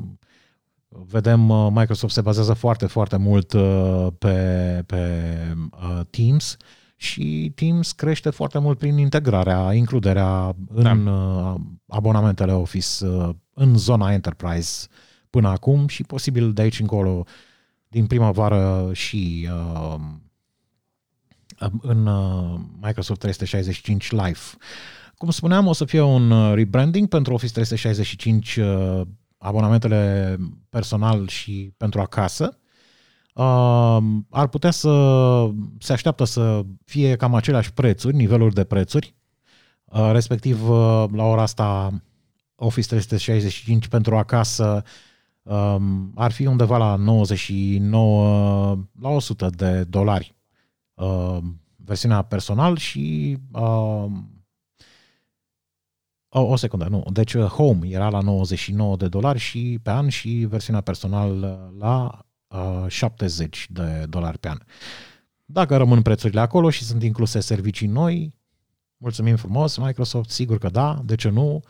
[0.89, 5.23] vedem, uh, Microsoft se bazează foarte, foarte mult uh, pe, pe
[5.71, 6.58] uh, Teams
[6.95, 11.56] și Teams crește foarte mult prin integrarea, includerea în da.
[11.88, 13.06] abonamentele Office
[13.54, 14.88] în zona Enterprise
[15.30, 17.25] până acum și posibil de aici încolo
[17.88, 19.49] din primăvară și
[21.82, 22.10] în
[22.82, 24.39] Microsoft 365 Live.
[25.17, 28.60] Cum spuneam, o să fie un rebranding pentru Office 365
[29.39, 30.38] abonamentele
[30.69, 32.58] personal și pentru acasă,
[33.34, 33.97] uh,
[34.30, 35.49] ar putea să
[35.80, 39.15] se așteaptă să fie cam aceleași prețuri, niveluri de prețuri,
[39.86, 41.89] uh, respectiv uh, la ora asta
[42.56, 44.84] Office 365 pentru acasă
[45.41, 50.38] um, ar fi undeva la 99 la 100 de dolari
[51.75, 53.38] versiunea personal și
[56.29, 57.03] o, o secundă, nu.
[57.11, 61.79] Deci uh, Home era la 99 de dolari și pe an și versiunea personal uh,
[61.79, 64.57] la uh, 70 de dolari pe an.
[65.45, 68.33] Dacă rămân prețurile acolo și sunt incluse servicii noi,
[68.97, 71.61] mulțumim frumos, Microsoft, sigur că da, de ce nu?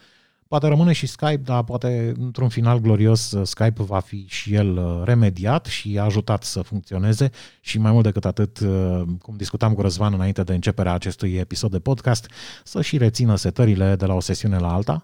[0.49, 4.77] Poate rămâne și Skype, dar poate într-un final glorios uh, Skype va fi și el
[4.77, 7.29] uh, remediat și ajutat să funcționeze.
[7.62, 11.71] Și mai mult decât atât, uh, cum discutam cu Răzvan înainte de începerea acestui episod
[11.71, 12.29] de podcast,
[12.63, 15.01] să și rețină setările de la o sesiune la alta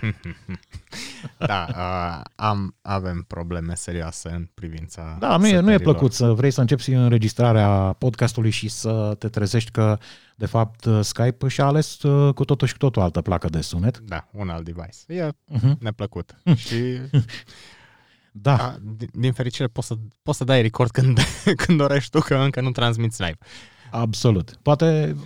[1.38, 6.32] da, uh, am, avem probleme serioase în privința Da, nu e, nu e plăcut să
[6.32, 9.98] vrei să începi înregistrarea podcastului și să te trezești că,
[10.36, 11.98] de fapt, Skype și-a ales
[12.34, 13.98] cu totul și cu totul altă placă de sunet.
[13.98, 14.98] Da, un alt device.
[15.06, 15.78] E uh-huh.
[15.78, 16.34] neplăcut.
[16.66, 16.98] și...
[18.36, 18.56] Da.
[18.56, 21.18] A, din, din fericire poți să, poți să dai record când,
[21.64, 23.38] când dorești tu, că încă nu transmiți live.
[23.90, 24.58] Absolut.
[24.62, 25.16] Poate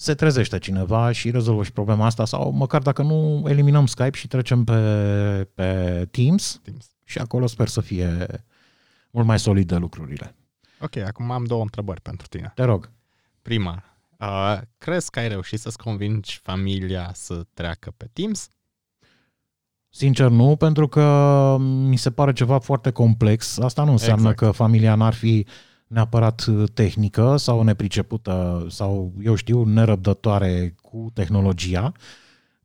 [0.00, 4.28] se trezește cineva și rezolvă și problema asta sau măcar dacă nu eliminăm Skype și
[4.28, 4.74] trecem pe,
[5.54, 8.26] pe Teams, Teams și acolo sper să fie
[9.10, 10.34] mult mai solide lucrurile.
[10.80, 12.52] Ok, acum am două întrebări pentru tine.
[12.54, 12.90] Te rog.
[13.42, 13.84] Prima,
[14.18, 18.50] uh, crezi că ai reușit să-ți convingi familia să treacă pe Teams?
[19.88, 23.58] Sincer nu, pentru că mi se pare ceva foarte complex.
[23.58, 24.38] Asta nu înseamnă exact.
[24.38, 25.52] că familia n-ar fi uh,
[25.90, 31.92] neapărat uh, tehnică sau nepricepută sau, eu știu, nerăbdătoare cu tehnologia,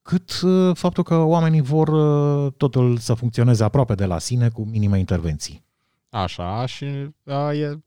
[0.02, 4.66] cât uh, faptul că oamenii vor uh, totul să funcționeze aproape de la sine cu
[4.66, 5.64] minime intervenții.
[6.10, 6.86] Așa, și
[7.26, 7.80] a, e,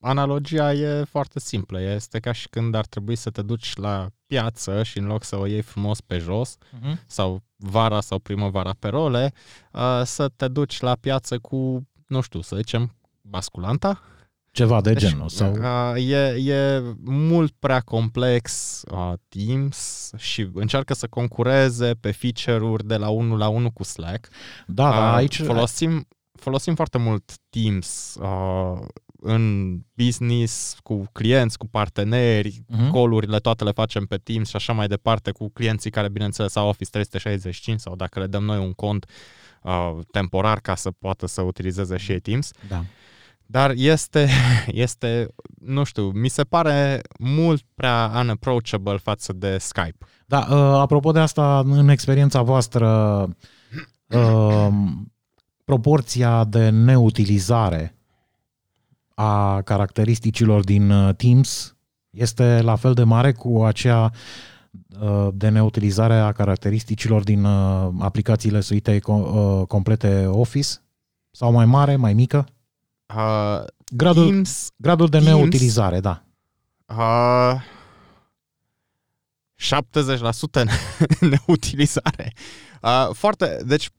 [0.00, 1.80] analogia e foarte simplă.
[1.80, 5.36] Este ca și când ar trebui să te duci la piață și în loc să
[5.36, 6.96] o iei frumos pe jos uh-huh.
[7.06, 9.32] sau vara sau primăvara pe role,
[9.70, 14.00] a, să te duci la piață cu, nu știu, să zicem, basculanta,
[14.56, 15.28] ceva de deci, genul.
[15.28, 15.52] Sau...
[15.52, 22.96] Uh, e, e mult prea complex uh, Teams și încearcă să concureze pe feature-uri de
[22.96, 24.28] la 1 la 1 cu Slack.
[24.66, 25.42] Da, uh, da, aici...
[25.42, 28.86] Folosim, folosim foarte mult Teams uh,
[29.20, 32.90] în business, cu clienți, cu parteneri, uh-huh.
[32.92, 36.68] call-urile toate le facem pe Teams și așa mai departe, cu clienții care, bineînțeles, au
[36.68, 39.06] Office 365 sau dacă le dăm noi un cont
[39.62, 42.50] uh, temporar ca să poată să utilizeze și ei Teams.
[42.68, 42.84] Da.
[43.46, 44.28] Dar este,
[44.66, 45.28] este,
[45.60, 50.06] nu știu, mi se pare mult prea unapproachable față de Skype.
[50.26, 52.88] Da, uh, apropo de asta, în experiența voastră,
[54.08, 54.68] uh,
[55.64, 57.96] proporția de neutilizare
[59.14, 61.76] a caracteristicilor din uh, Teams
[62.10, 64.12] este la fel de mare cu aceea
[65.00, 68.98] uh, de neutilizare a caracteristicilor din uh, aplicațiile suite
[69.68, 70.68] complete Office?
[71.30, 72.46] Sau mai mare, mai mică?
[73.14, 76.22] Uh, gradul, Teams, gradul de Teams, neutilizare, da.
[76.86, 77.60] Uh,
[79.74, 80.64] 70%
[81.20, 82.32] neutilizare.
[82.82, 83.90] Uh, foarte, deci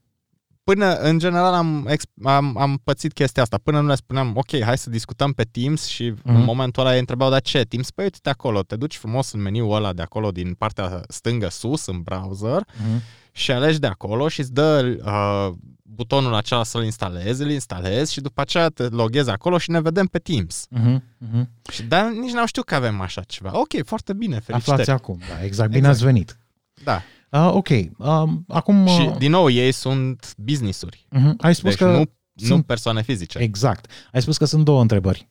[0.64, 3.58] până, în general, am, exp- am, am pățit chestia asta.
[3.62, 6.22] Până nu le spuneam, ok, hai să discutăm pe Teams și mm-hmm.
[6.22, 7.90] în momentul ăla îi întrebau, dar ce Teams?
[7.90, 11.86] Păi uite acolo, te duci frumos în meniul ăla de acolo, din partea stângă sus,
[11.86, 13.02] în browser, Mhm.
[13.38, 18.20] Și alegi de acolo și îți dă uh, butonul acela să-l instalezi, îl instalezi și
[18.20, 20.66] după aceea te loghezi acolo și ne vedem pe Teams.
[20.70, 21.50] Mhm, mhm.
[21.72, 23.50] Și dar nici n-am știut că avem așa ceva.
[23.58, 24.80] Ok, foarte bine, felicitări.
[24.80, 25.68] Aflați acum, da, exact.
[25.70, 25.94] Bine Exact.
[25.96, 26.38] ați venit.
[26.84, 27.02] Da.
[27.30, 28.86] Uh, ok, uh, acum...
[28.86, 31.06] Și, uh, din nou, ei sunt business-uri.
[31.10, 31.90] mhm, ai spus Deci că...
[31.90, 31.98] nu,
[32.32, 33.38] nu sunt- persoane fizice.
[33.38, 33.90] Exact.
[34.12, 35.28] Ai spus că sunt două întrebări.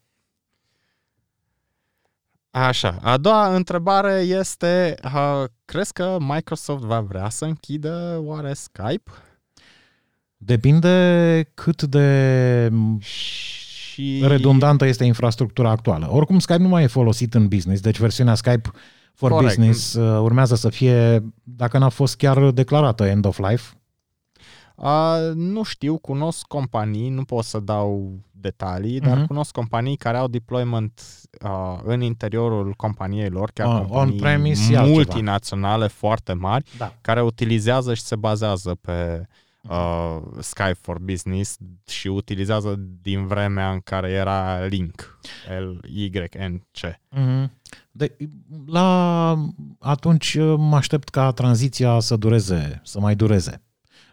[2.66, 3.00] Așa.
[3.02, 9.12] A doua întrebare este, uh, crezi că Microsoft va vrea să închidă oare Skype?
[10.38, 14.24] Depinde cât de Și...
[14.28, 16.08] redundantă este infrastructura actuală.
[16.12, 18.72] Oricum, Skype nu mai e folosit în business, deci versiunea Skype
[19.14, 19.56] for Corect.
[19.56, 23.77] Business uh, urmează să fie, dacă n-a fost chiar declarată end of life.
[24.78, 29.26] Uh, nu știu, cunosc companii, nu pot să dau detalii, dar Mhm.
[29.28, 31.02] cunosc companii care au deployment
[31.44, 34.96] uh, în interiorul companiei lor, chiar Ah, companii on-premise e altceva.
[34.96, 36.94] multinaționale foarte mari, Da.
[37.02, 39.28] care utilizează și se bazează pe
[39.70, 45.20] uh, Skype for Business și utilizează din vremea în care era Link,
[45.60, 47.00] L-Y-N-C.
[47.10, 47.52] Mhm.
[47.92, 48.16] De,
[48.66, 49.36] la
[49.80, 53.62] atunci uh, mă aștept ca tranziția să dureze, să mai dureze.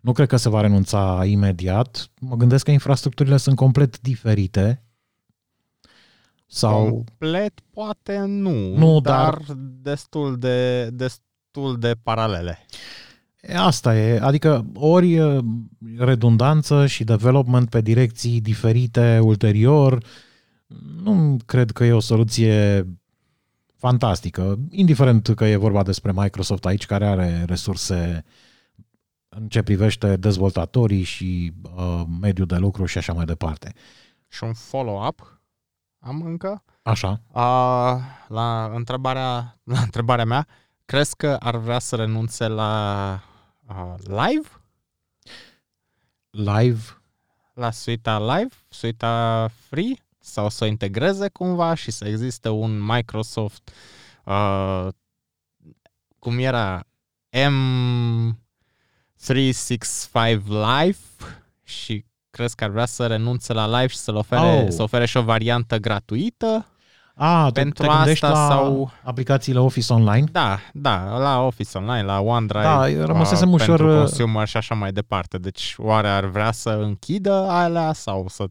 [0.05, 2.11] Nu cred că se va renunța imediat.
[2.21, 4.83] Mă gândesc că infrastructurile sunt complet diferite.
[6.47, 9.40] Sau Complet poate nu, Nu, dar,
[9.83, 12.67] destul de destul de paralele.
[13.40, 15.40] E, Asta e, adică ori e,
[15.97, 20.05] redundanță și development pe direcții diferite ulterior,
[21.03, 22.87] nu cred că e o soluție
[23.77, 28.25] fantastică, indiferent că e vorba despre Microsoft aici, care are resurse
[29.37, 33.73] în ce privește dezvoltatorii și uh, mediul de lucru și așa mai departe.
[34.29, 35.40] Și un follow-up
[35.99, 36.64] am încă.
[36.83, 37.20] Așa.
[37.33, 40.47] A, la, întrebarea, la întrebarea mea,
[40.85, 43.12] crezi că ar vrea să renunțe la
[43.66, 44.49] a, live?
[46.31, 46.83] Live,
[47.55, 48.55] La suita live?
[48.68, 49.94] Suita free?
[50.18, 53.70] Sau să o integreze cumva și să existe un Microsoft
[54.25, 54.88] uh,
[56.18, 56.87] cum era
[59.25, 60.97] M365 Live
[61.63, 64.67] și crezi că ar vrea să renunțe la live și să-l ofere, Oh.
[64.69, 66.67] să ofere și o variantă gratuită?
[67.17, 70.27] a, tu Pentru te gândești asta la sau- aplicațiile Office Online?
[70.33, 74.57] Da, da, la Office Online, la OneDrive, Da, rămăsesem uh, ușor, pentru uh, consumer și
[74.57, 75.39] așa mai departe.
[75.39, 78.45] Deci oare ar vrea să închidă alea sau să,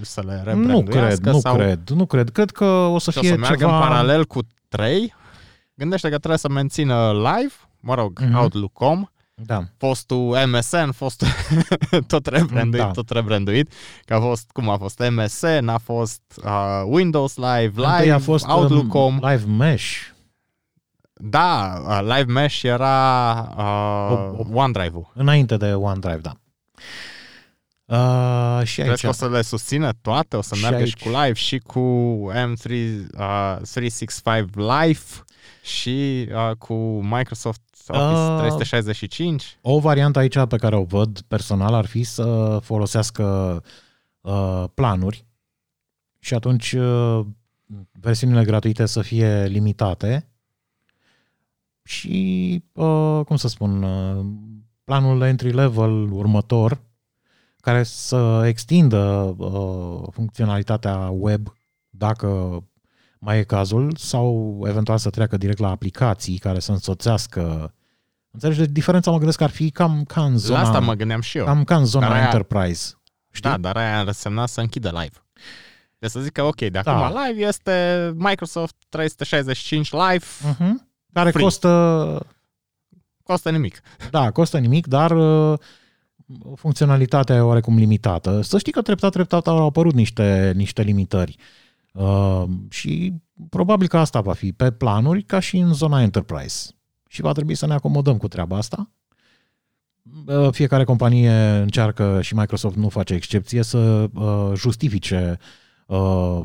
[0.00, 1.30] să le Nu cred, rebranduiască?
[1.30, 2.30] nu sau cred, nu cred.
[2.30, 3.74] Cred că o să și o fie să meargă ceva...
[3.76, 5.14] în paralel cu 3?
[5.74, 8.34] Gândește că trebuie să mențină live, mă rog, Mhm.
[8.36, 9.06] Outlook.com,
[9.46, 9.62] Da.
[9.76, 11.26] fostul MSN, fostul
[12.06, 12.90] tot rebranduit, Da.
[12.90, 13.72] tot rebranduit,
[14.04, 18.18] că a fost, cum a fost MSN, a fost uh, Windows Live, Întâi Live, a
[18.18, 19.14] fost um, Outlook.com.
[19.22, 19.96] Live Mesh.
[21.20, 25.10] Da, uh, Live Mesh era uh, O- o- OneDrive-ul.
[25.14, 26.32] Înainte de OneDrive, da.
[27.84, 28.86] Uh, și aici.
[28.88, 30.36] Crezi că o să le susțină toate?
[30.36, 30.88] O să Și meargă aici.
[30.88, 31.80] și cu Live și cu
[32.32, 35.00] M3 uh, 365 Live
[35.62, 37.60] și uh, cu Microsoft
[37.92, 39.58] Office Uh, 365?
[39.62, 43.62] O variantă aici pe care o văd personal ar fi să folosească
[44.20, 45.26] uh, planuri
[46.18, 47.20] și atunci uh,
[48.00, 50.28] versiunile gratuite să fie limitate
[51.82, 54.24] și, uh, cum să spun, uh,
[54.84, 56.80] planul entry level următor
[57.60, 61.52] care să extindă uh, funcționalitatea web
[61.90, 62.62] dacă
[63.18, 67.74] mai e cazul sau eventual să treacă direct la aplicații care să însoțească
[68.38, 68.58] Înțelegi?
[68.58, 71.20] Deci diferența mă gândesc că ar fi cam ca în zona, La asta mă gândeam
[71.20, 71.44] și eu.
[71.44, 72.92] cam ca în zona Dar aia- enterprise.
[73.30, 73.50] Știi?
[73.50, 75.22] Da, dar aia ar însemna să închidă live.
[75.98, 76.80] Deci să zic că, ok, de Da.
[77.04, 80.72] acum live este Microsoft 365 Live, Uh-huh.
[81.12, 81.42] Care Free.
[81.42, 82.26] costă,
[83.22, 83.80] costă nimic.
[84.10, 85.58] da, costă nimic, dar uh,
[86.56, 88.40] funcționalitatea e oarecum limitată.
[88.42, 91.36] Să știi că treptat, treptat au apărut niște, niște limitări.
[91.92, 93.12] Uh, și
[93.50, 96.68] probabil că asta va fi pe planuri ca și în zona enterprise.
[97.08, 98.90] Și va trebui să ne acomodăm cu treaba asta.
[100.26, 101.30] Uh, Fiecare companie
[101.62, 105.38] încearcă și Microsoft nu face excepție să uh, justifice
[105.86, 106.40] uh,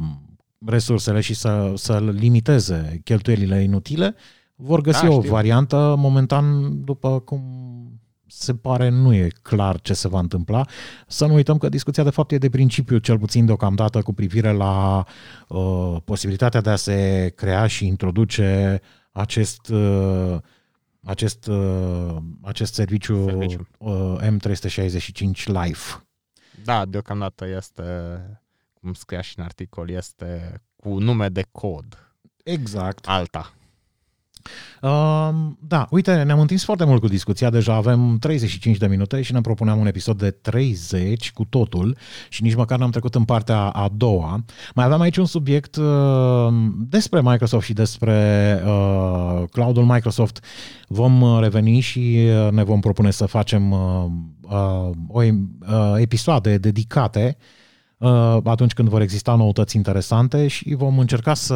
[0.65, 4.15] resursele și să, să limiteze cheltuielile inutile.
[4.55, 5.31] Vor găsi Da, o știu.
[5.31, 5.95] variantă.
[5.97, 7.41] Momentan, după cum
[8.27, 10.65] se pare, nu e clar ce se va întâmpla.
[11.07, 14.51] Să nu uităm că discuția de fapt e de principiu, cel puțin deocamdată, cu privire
[14.51, 15.05] la
[15.47, 20.37] uh, posibilitatea de a se crea și introduce acest uh,
[21.03, 23.67] acest, uh, acest serviciu, Serviciu.
[23.77, 26.03] uh, M365 Live.
[26.63, 27.83] Da, deocamdată este,
[28.73, 32.13] cum scria și în articol, este cu nume de cod.
[32.43, 33.07] Exact.
[33.07, 33.53] Alta.
[34.81, 35.29] Uh,
[35.59, 39.41] da, uite, ne-am întins foarte mult cu discuția, deja avem 35 de minute și ne
[39.41, 41.97] propuneam un episod de 30 cu totul
[42.29, 44.43] și nici măcar n-am trecut în partea a doua.
[44.75, 50.45] Mai aveam aici un subiect uh, despre Microsoft și despre uh, cloudul Microsoft.
[50.87, 54.05] Vom uh, reveni și uh, ne vom propune să facem uh,
[54.41, 55.33] uh, o, uh,
[55.95, 57.37] episoade dedicate
[57.97, 61.55] uh, atunci când vor exista noutăți interesante și vom încerca să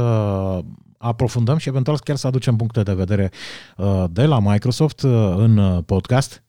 [0.98, 3.32] aprofundăm și eventual chiar să aducem puncte de vedere
[3.78, 6.44] uh, de la Microsoft uh, în uh, podcast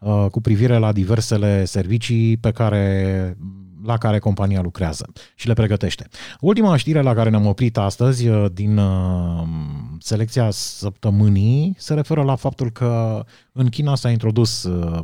[0.00, 3.36] uh, cu privire la diversele servicii pe care
[3.84, 6.08] la care compania lucrează și le pregătește.
[6.40, 9.42] Ultima știre la care ne-am oprit astăzi uh, din uh,
[9.98, 15.00] selecția săptămânii se referă la faptul că în China s-a introdus uh,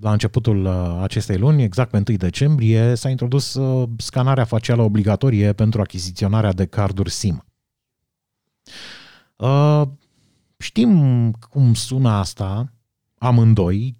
[0.00, 5.52] la începutul uh, acestei luni, exact pe 1 decembrie, s-a introdus uh, scanarea facială obligatorie
[5.52, 7.44] pentru achiziționarea de carduri SIM.
[9.36, 9.82] Uh,
[10.58, 12.72] știm cum sună asta,
[13.18, 13.96] amândoi,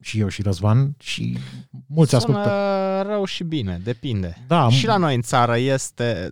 [0.00, 1.38] și eu și Răzvan, și
[1.86, 3.02] mulți Sună ascultă.
[3.06, 4.44] rău și bine, depinde.
[4.46, 6.30] Da, Și la noi în țară este,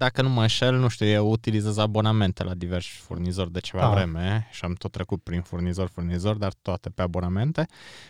[0.00, 3.88] dacă nu mă înșel, nu știu, eu utilizez abonamente la diversi furnizori de ceva Da.
[3.90, 7.66] vreme și am tot trecut prin furnizor-furnizor, dar toate pe abonamente.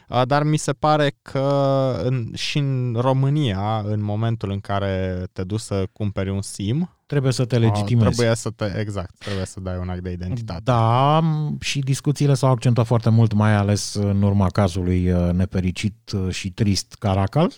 [0.09, 5.45] A, Dar mi se pare că în, și în România, în momentul în care te
[5.45, 8.15] duci să cumperi un SIM, trebuie să te a, legitimezi.
[8.15, 10.61] trebuie să te, exact, trebuie să dai un act de identitate.
[10.65, 11.21] Da,
[11.61, 16.51] și discuțiile s-au accentuat foarte mult, mai ales în urma cazului uh, nefericit uh, și
[16.51, 17.53] trist Caracal.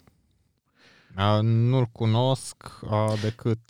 [1.14, 2.56] A, Nu-l cunosc
[2.90, 3.60] a, decât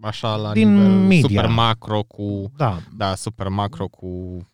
[0.00, 1.20] așa la Din nivel media.
[1.28, 4.06] super macro cu Da, da, super macro cu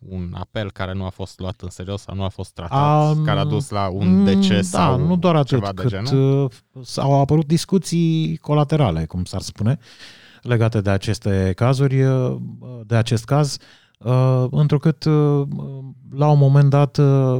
[0.09, 3.23] un apel care nu a fost luat în serios sau nu a fost tratat, Am-
[3.23, 6.43] care a dus la un deces da, sau nu doar atât, ceva de cât genul.
[6.73, 9.77] uh, au apărut discuții colaterale, cum s-ar spune,
[10.41, 12.35] legate de aceste cazuri, uh,
[12.85, 13.57] de acest caz,
[13.99, 15.47] uh, întrucât uh,
[16.11, 17.37] la un moment dat uh,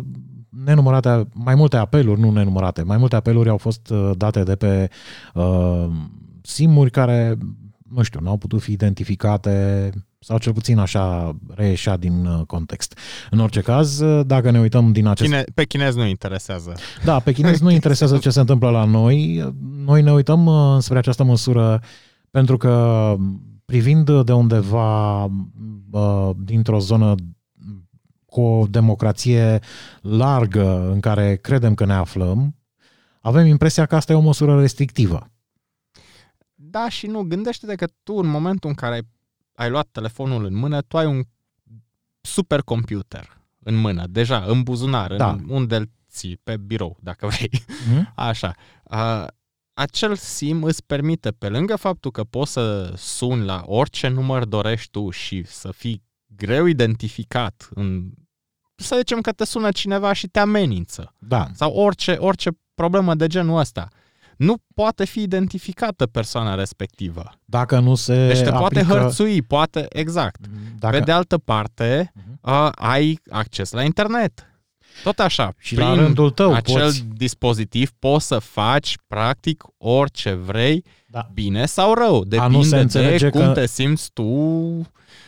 [0.66, 4.90] nenumărate, mai multe apeluri, nu nenumărate, mai multe apeluri au fost uh, date de pe
[5.34, 5.88] uh,
[6.42, 7.38] simuri care,
[7.90, 12.98] nu știu, n-au putut fi identificate sau cel puțin așa reieșea din uh, context.
[13.30, 16.74] În orice caz, uh, dacă ne uităm din acest Chine, pe chinez nu interesează.
[17.04, 19.54] da, pe chinezi nu interesează ce se întâmplă la noi.
[19.86, 21.82] Noi ne uităm uh, spre această măsură
[22.32, 23.16] pentru că
[23.66, 25.24] privind de undeva
[25.92, 27.16] uh, dintr-o zonă
[28.26, 29.60] cu o democrație
[30.02, 32.56] largă în care credem că ne aflăm,
[33.22, 35.30] avem impresia că asta e o măsură restrictivă.
[36.76, 39.02] Da și nu, gândește-te că tu în momentul în care ai,
[39.56, 41.24] ai luat telefonul în mână, tu ai un
[42.22, 45.30] supercomputer în mână, deja, în buzunar, Da.
[45.30, 47.50] în unde îl ții, pe birou, dacă vrei.
[47.90, 48.12] Mhm.
[48.16, 48.54] Așa.
[48.84, 49.28] A,
[49.74, 54.92] acel SIM îți permite, pe lângă faptul că poți să suni la orice număr dorești
[54.92, 56.04] tu și să fii
[56.36, 58.12] greu identificat în
[58.76, 63.28] să zicem că te sună cineva și te amenință Da, sau orice, orice problemă de
[63.28, 63.88] genul ăsta.
[64.38, 67.32] Nu poate fi identificată persoana respectivă.
[67.46, 68.98] dacă nu se Deci te poate aplică...
[69.00, 70.46] hărțui, poate, exact.
[70.80, 70.98] Dacă...
[70.98, 72.38] Pe de altă parte, Mhm.
[72.42, 74.46] a, ai acces la internet.
[75.04, 75.54] Tot așa.
[75.58, 81.30] Și la rândul tău acel poți- dispozitiv poți să faci practic orice vrei, Da.
[81.34, 82.26] bine sau rău.
[82.38, 84.28] A nu se Depinde de înțelege cum că- te simți tu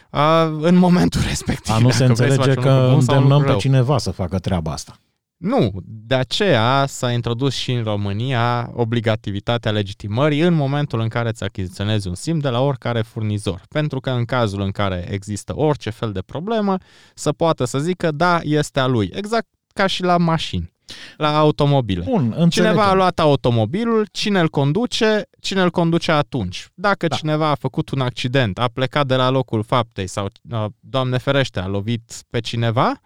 [0.10, 1.74] a, în momentul respectiv.
[1.74, 3.30] A nu se dacă vrei să înțelege faci un că lucru bun sau un îndemnăm
[3.30, 3.60] lucru pe rău.
[3.60, 4.95] cineva să facă treaba asta.
[5.38, 11.44] Nu, de aceea s-a introdus și în România obligativitatea legitimării în momentul în care îți
[11.44, 13.62] achiziționezi un SIM de la oricare furnizor.
[13.70, 16.78] Pentru că în cazul în care există orice fel de problemă,
[17.16, 19.12] să poată să zică da, este a lui.
[19.14, 20.74] Exact ca și la mașini,
[21.18, 22.04] la automobile.
[22.04, 22.50] Bun, înțelegem.
[22.50, 26.68] Cineva a luat automobilul, cine îl conduce, cine îl conduce atunci.
[26.74, 27.16] Dacă Da.
[27.16, 31.60] cineva a făcut un accident, a plecat de la locul faptei sau, uh, Doamne ferește,
[31.60, 33.00] a lovit pe cineva,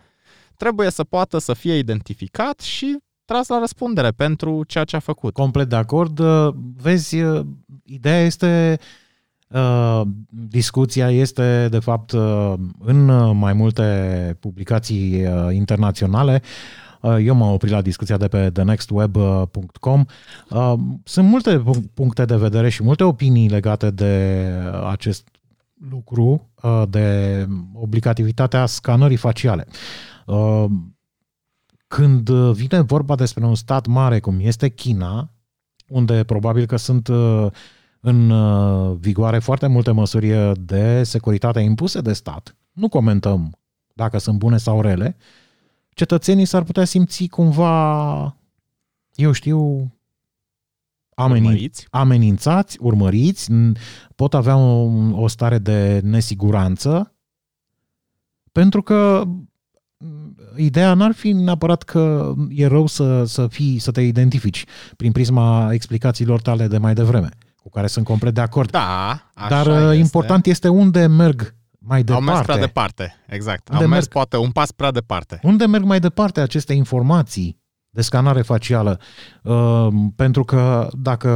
[0.61, 5.33] trebuie să poată să fie identificat și tras la răspundere pentru ceea ce a făcut.
[5.33, 6.19] Complet de acord.
[6.19, 7.45] Uh, Vezi, uh,
[7.85, 8.79] ideea este,
[9.47, 13.85] uh, discuția este, de fapt, uh, în uh, mai multe
[14.39, 16.41] publicații uh, internaționale.
[17.01, 20.05] Uh, Eu m-am oprit la discuția de pe thenextweb.com.
[20.49, 24.45] Uh, Sunt multe pun- puncte de vedere și multe opinii legate de
[24.89, 25.27] acest
[25.89, 29.65] lucru, uh, de obligativitatea scanării faciale.
[29.67, 30.09] Uh,
[31.87, 35.31] Când vine vorba despre un stat mare cum este China,
[35.87, 37.47] unde probabil că sunt uh,
[37.99, 43.55] în uh, vigoare foarte multe măsuri de securitate impuse de stat, nu comentăm
[43.93, 45.17] dacă sunt bune sau rele,
[45.89, 48.37] cetățenii s-ar putea simți cumva,
[49.15, 49.91] eu știu,
[51.13, 51.87] amenin, Urmăriți?
[51.89, 53.79] amenințați, urmăriți, n-
[54.15, 54.89] pot avea o,
[55.21, 57.15] o stare de nesiguranță,
[58.51, 59.50] pentru că m,
[60.55, 65.69] ideea n-ar fi neapărat că e rău să, să, fii, să te identifici prin prisma
[65.73, 67.29] explicațiilor tale de mai devreme,
[67.63, 68.71] cu care sunt complet de acord.
[68.71, 69.95] Da, așa Dar uh, este.
[69.95, 72.31] important este unde merg mai Au departe.
[72.31, 73.69] mers prea departe, exact.
[73.69, 74.13] Unde Au mers merg?
[74.13, 75.39] poate un pas prea departe.
[75.43, 78.99] Unde merg mai departe aceste informații de scanare facială?
[79.43, 81.29] Uh, pentru că dacă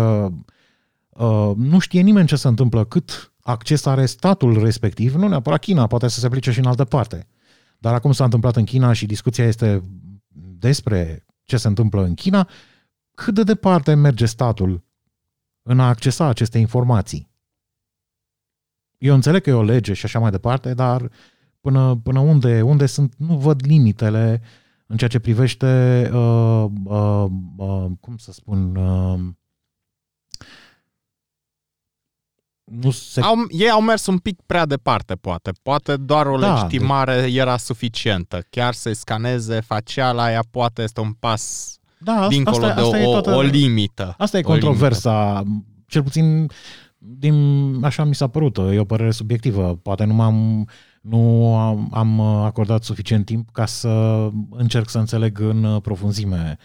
[1.10, 5.88] uh, nu știe nimeni ce se întâmplă, cât acces are statul respectiv, nu neapărat China,
[5.88, 7.28] poate să se aplice și în altă parte.
[7.86, 9.84] Dar acum s-a întâmplat în China și discuția este
[10.58, 12.50] despre ce se întâmplă în China,
[13.12, 14.84] cât de departe merge statul
[15.62, 17.30] în a accesa aceste informații?
[18.98, 21.12] Eu înțeleg că e o lege și așa mai departe, dar
[21.62, 24.42] până, până unde, unde sunt, nu văd limitele
[24.86, 27.26] în ceea ce privește, uh, uh,
[27.58, 29.20] uh, cum să spun, uh,
[32.66, 33.22] nu se...
[33.22, 35.52] Au, ei au mers un pic prea departe, poate.
[35.62, 38.46] Poate doar o Da, legitimare era suficientă.
[38.50, 43.00] Chiar să-i scaneze faciala aia poate este un pas da, asta, dincolo asta, de asta
[43.00, 44.16] e o, toată, o limită.
[44.18, 44.66] Asta e O limită.
[44.68, 45.44] controversa,
[45.88, 46.48] cel puțin
[46.98, 49.80] din, așa mi s-a părut, e o părere subiectivă.
[49.82, 50.68] Poate nu m-am
[51.02, 53.90] nu am, am acordat suficient timp ca să
[54.50, 56.58] încerc să înțeleg în profunzime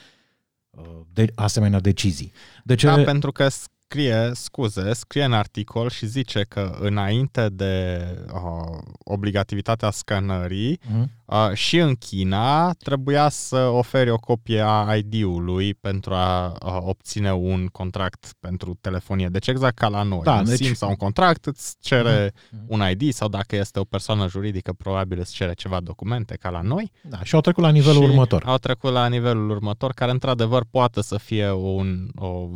[0.71, 2.33] uh, de, asemenea decizii.
[2.65, 2.87] De ce?
[2.87, 3.49] Da, pentru că
[3.95, 11.11] scrie, scuze, scrie în articol și zice că înainte de uh, obligativitatea scanării, Mhm.
[11.25, 17.33] uh, și în China trebuia să oferi o copie a ID-ului pentru a uh, obține
[17.33, 19.27] un contract pentru telefonie.
[19.29, 20.21] Deci exact ca la noi.
[20.25, 22.65] Da, un deci- SIM sau un contract îți cere Mhm.
[22.69, 26.61] un ID sau dacă este o persoană juridică probabil îți cere ceva documente ca la
[26.61, 26.93] noi.
[27.03, 28.43] Da, și au trecut la nivelul și următor.
[28.47, 32.49] Au trecut la nivelul următor, care într-adevăr poate să fie un, o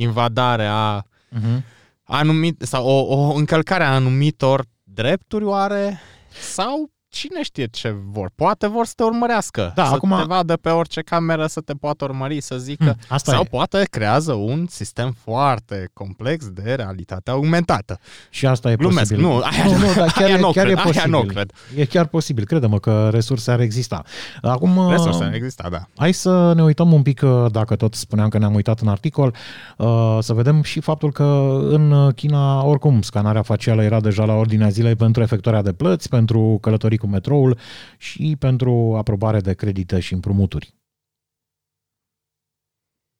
[0.00, 1.02] invadare a
[1.36, 1.62] Uh-huh.
[2.04, 6.00] anumit sau o, o încălcare a anumitor drepturi oare
[6.40, 8.30] sau cine știe ce vor.
[8.34, 11.72] Poate vor să te urmărească, Da, să acum- te vadă pe orice cameră, să te
[11.72, 13.46] poată urmări, să zică Hmm, asta sau e.
[13.50, 17.98] poate creează un sistem foarte complex de realitate augmentată.
[18.30, 19.22] Și asta e Glumesc, posibil.
[19.24, 21.10] nu, aia, nu, nu, dar chiar, aia e, nu chiar cred, e aia posibil.
[21.10, 21.52] nu cred.
[21.76, 24.02] E chiar posibil, crede-mă că resurse ar exista.
[24.42, 25.86] Acum, Resurse exista, da.
[25.96, 29.34] Hai să ne uităm un pic, uh, dacă tot spuneam că ne-am uitat în articol,
[29.76, 34.68] uh, să vedem și faptul că în China, oricum, scanarea facială era deja la ordinea
[34.68, 37.58] zilei pentru efectuarea de plăți, pentru călătorii cu metroul
[37.98, 40.74] și pentru aprobare de credite și împrumuturi.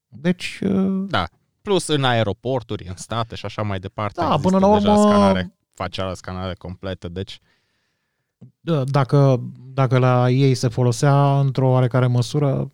[0.07, 1.25] Deci, uh, Da.
[1.61, 4.21] Plus în aeroporturi, în state și așa mai departe.
[4.21, 7.39] Da, există până la deja urmă- Scanare facială, scanare completă, deci
[8.45, 9.41] d- dacă,
[9.73, 12.71] dacă la ei se folosea într-o oarecare măsură,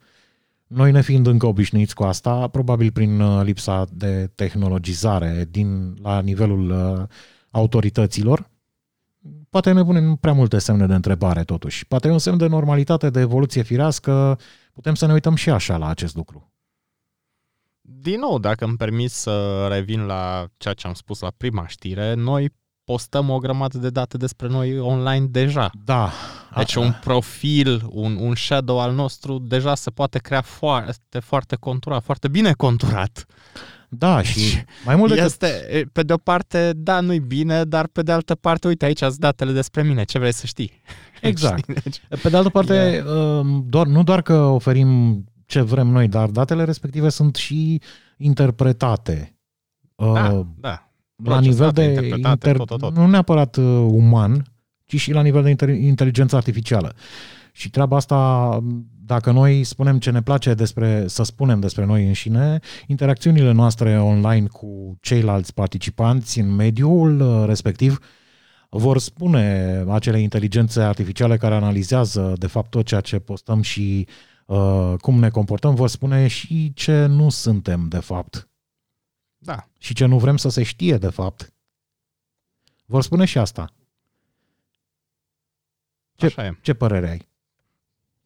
[0.68, 6.20] noi ne fiind încă obișnuiți cu asta, probabil prin uh, lipsa de tehnologizare din, la
[6.22, 7.08] nivelul uh,
[7.52, 8.50] autorităților,
[9.62, 11.86] poate ne punem prea multe semne de întrebare totuși.
[11.86, 14.40] Poate e un semn de normalitate, de evoluție firească,
[14.74, 16.52] putem să ne uităm și așa la acest lucru.
[17.82, 22.14] Din nou, dacă îmi permis să revin la ceea ce am spus la prima știre,
[22.14, 22.50] noi
[22.84, 25.70] postăm o grămadă de date despre noi online deja.
[25.84, 26.12] Da.
[26.56, 31.56] Deci a- un profil, un, un shadow al nostru deja se poate crea foarte, foarte
[31.56, 33.26] conturat, foarte bine conturat.
[33.90, 34.40] Da, și
[34.86, 35.50] mai mult decât Este,
[35.94, 39.16] pe de o parte, da, nu-i bine, dar pe de altă parte, uite, aici sunt
[39.18, 40.72] datele despre mine, ce vrei să știi?
[41.22, 41.58] Exact.
[41.60, 41.74] Știi?
[41.84, 46.30] Deci, Pe de altă parte, um, doar, nu doar că oferim ce vrem noi, dar
[46.30, 47.82] datele respective sunt și
[48.18, 49.38] interpretate.
[49.96, 50.90] da, Uh, da.
[51.24, 52.96] la nivel procesate, de interpretate, tot, tot, tot.
[52.96, 54.46] nu neapărat uh, uman,
[54.86, 56.94] ci și la nivel de inter- inteligență artificială.
[57.52, 58.50] Și treaba asta,
[59.08, 64.48] dacă noi spunem ce ne place despre, să spunem despre noi înșine, interacțiunile noastre online
[64.48, 68.00] cu ceilalți participanți în mediul uh, respectiv
[68.70, 74.08] vor spune acele inteligențe artificiale care analizează de fapt tot ceea ce postăm și
[74.46, 78.50] uh, cum ne comportăm, vor spune și ce nu suntem de fapt
[79.38, 79.68] Da.
[79.78, 81.54] și ce nu vrem să se știe de fapt.
[82.86, 83.74] Vor spune și asta.
[86.16, 86.58] Ce- Așa e.
[86.62, 87.27] Ce părere ai?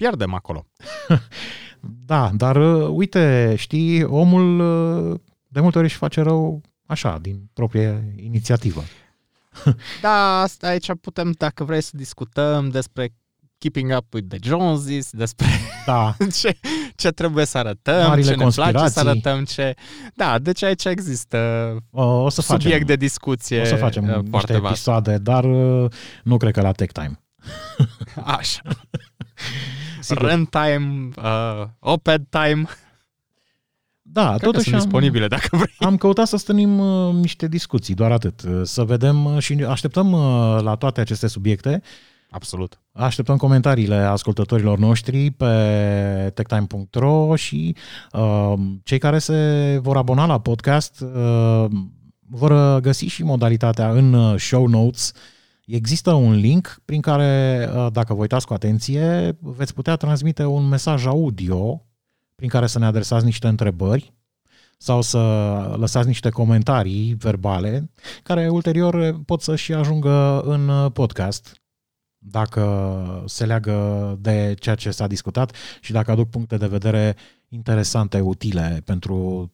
[0.01, 0.65] Pierdem acolo.
[2.05, 7.49] Da, dar uh, uite, știi, omul uh, de multe ori își face rău așa, din
[7.53, 8.83] proprie inițiativă.
[10.01, 13.13] Da, asta aici putem, dacă vrei să discutăm despre
[13.57, 15.47] Keeping Up with the Joneses, despre
[15.85, 16.59] Da, ce,
[16.95, 19.09] ce trebuie să arătăm, Marile ce ne place să conspirații.
[19.09, 19.73] arătăm, ce...
[20.15, 21.37] Da, deci aici există
[21.91, 22.61] o, o să facem.
[22.61, 24.65] subiect de discuție o să facem uh, niște foarte vast.
[24.73, 25.91] episoade, dar uh,
[26.23, 27.19] nu cred că la Tech Time.
[28.37, 28.61] Așa.
[30.09, 32.63] Runtime, uh, OPED time.
[34.01, 35.75] Da, Cred totuși sunt am, disponibile dacă vrei.
[35.79, 38.41] am căutat să stănim uh, niște discuții, doar atât.
[38.41, 41.81] Uh, Să vedem uh, și așteptăm uh, la toate aceste subiecte.
[42.29, 42.79] Absolut.
[42.91, 47.75] Așteptăm comentariile ascultătorilor noștri pe techtime.ro și
[48.11, 51.65] uh, cei care se vor abona la podcast uh,
[52.29, 55.11] vor găsi și modalitatea în uh, show notes.
[55.71, 60.67] Există un link prin care, uh, dacă vă uitați cu atenție, veți putea transmite un
[60.67, 61.85] mesaj audio
[62.35, 64.13] prin care să ne adresați niște întrebări
[64.77, 65.19] sau să
[65.77, 67.91] lăsați niște comentarii verbale
[68.23, 71.61] care ulterior pot să și ajungă în uh, podcast
[72.17, 77.15] dacă se leagă de ceea ce s-a discutat și dacă aduc puncte de vedere
[77.49, 79.51] interesante, utile pentru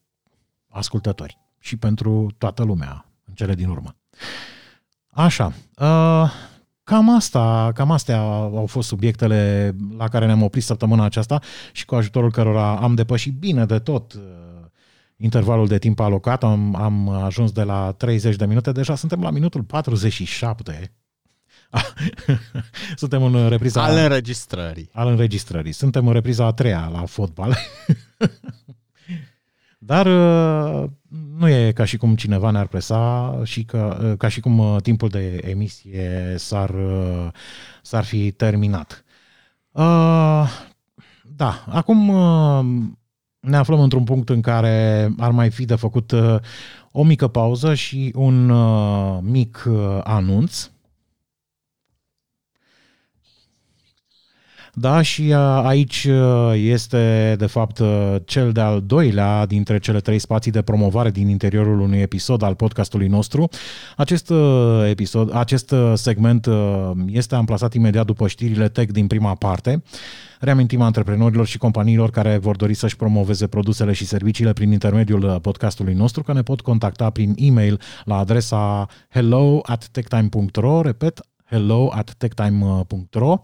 [0.68, 3.95] ascultători și pentru toată lumea în cele din urmă.
[5.18, 6.32] Așa, uh,
[6.84, 11.39] cam asta, cam astea au fost subiectele la care ne-am oprit săptămâna aceasta
[11.72, 14.22] și cu ajutorul cărora am depășit bine de tot uh,
[15.15, 19.30] intervalul de timp alocat, am, am ajuns de la 30 de minute, deja suntem la
[19.30, 20.91] minutul 47
[22.95, 23.84] Suntem în repriza...
[23.84, 24.89] Al înregistrării.
[24.93, 25.72] Al înregistrării.
[25.72, 27.57] Suntem în repriza a treia la fotbal.
[29.80, 30.89] Dar uh,
[31.38, 34.82] nu e ca și cum cineva ne-ar presa și că, uh, ca și cum uh,
[34.82, 36.76] timpul de emisie s-ar,
[37.82, 39.04] s-ar fi terminat.
[41.36, 42.12] Da, acum
[43.40, 46.14] ne aflăm într-un punct în care ar mai fi de făcut
[46.92, 48.52] o mică pauză și un
[49.22, 49.66] mic
[50.04, 50.70] anunț.
[54.80, 56.07] Da, și aici
[56.53, 57.82] este, de fapt,
[58.25, 63.07] cel de-al doilea dintre cele trei spații de promovare din interiorul unui episod al podcastului
[63.07, 63.49] nostru.
[63.95, 64.34] Acest
[64.89, 66.47] episod, acest segment
[67.07, 69.84] este amplasat imediat după știrile tech din prima parte.
[70.39, 75.93] Reamintim antreprenorilor și companiilor care vor dori să-și promoveze produsele și serviciile prin intermediul podcastului
[75.93, 81.19] nostru că ne pot contacta prin e-mail la adresa hello at techtime.ro, repet,
[81.49, 83.43] hello at techtime.ro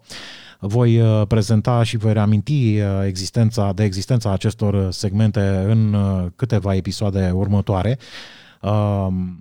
[0.68, 6.76] voi uh, prezenta și voi reaminti uh, existența, de existența acestor segmente în uh, câteva
[6.76, 7.98] episoade următoare.
[8.62, 9.38] Um,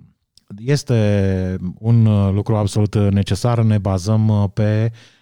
[0.57, 2.03] este un
[2.33, 5.12] lucru absolut necesar, ne bazăm pe Uh,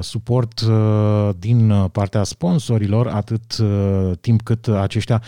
[0.00, 5.22] suport uh, din partea sponsorilor atât uh, timp cât aceștia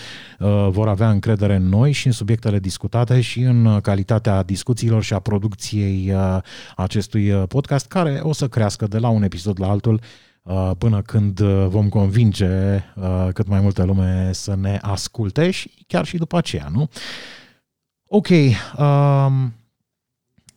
[0.68, 5.18] vor avea încredere în noi și în subiectele discutate și în calitatea discuțiilor și a
[5.18, 6.12] producției
[6.76, 10.00] acestui podcast care o să crească de la un episod la altul
[10.78, 12.48] până când vom convinge
[13.32, 16.88] cât mai multă lume să ne asculte și chiar și după aceea, nu?
[18.06, 18.28] Ok,
[18.78, 19.54] um,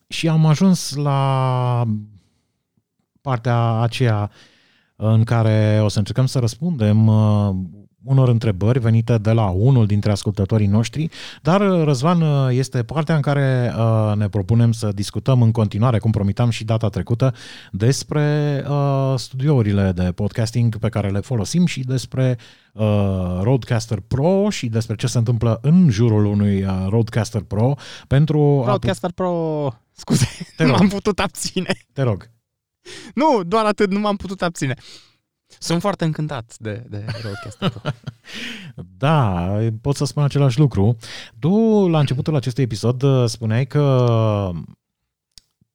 [0.07, 1.85] și am ajuns la
[3.21, 4.31] partea aceea
[5.03, 7.49] în care o să încercăm să răspundem uh,
[8.03, 11.09] unor întrebări venite de la unul dintre ascultătorii noștri,
[11.41, 13.73] dar uh, Răzvan uh, este partea în care
[14.15, 17.33] ne propunem să discutăm în continuare, cum promitam și data trecută,
[17.71, 18.63] despre
[19.15, 22.37] studiourile de podcasting pe care le folosim și despre
[23.41, 27.73] Roadcaster Pro și despre ce se întâmplă în jurul unui Roadcaster Pro
[28.07, 28.63] pentru...
[28.65, 29.13] Roadcaster a...
[29.15, 29.67] Pro...
[29.91, 31.73] Scuze, nu am putut abține.
[31.93, 32.29] Te rog.
[33.15, 34.75] Nu, doar atât, nu m-am putut abține.
[35.59, 37.89] Sunt foarte încântat de, de Roadcaster Pro.
[38.97, 39.47] da,
[39.81, 40.97] pot să spun același lucru.
[41.39, 44.51] Tu, la începutul acestui episod, spuneai că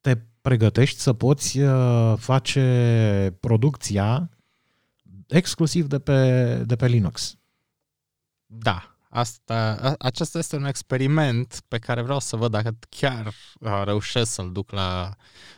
[0.00, 4.30] te pregătești să poți uh, face producția
[5.26, 7.36] exclusiv de pe, de pe Linux.
[8.46, 13.34] Da, Asta, a, acesta este un experiment pe care vreau să văd dacă chiar
[13.84, 15.14] reușesc să-l duc la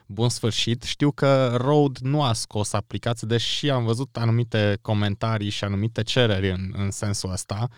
[0.06, 0.82] bun sfârșit.
[0.82, 6.50] Știu că Rode nu a scos aplicații, deși am văzut anumite comentarii și anumite cereri
[6.50, 7.68] în, în sensul ăsta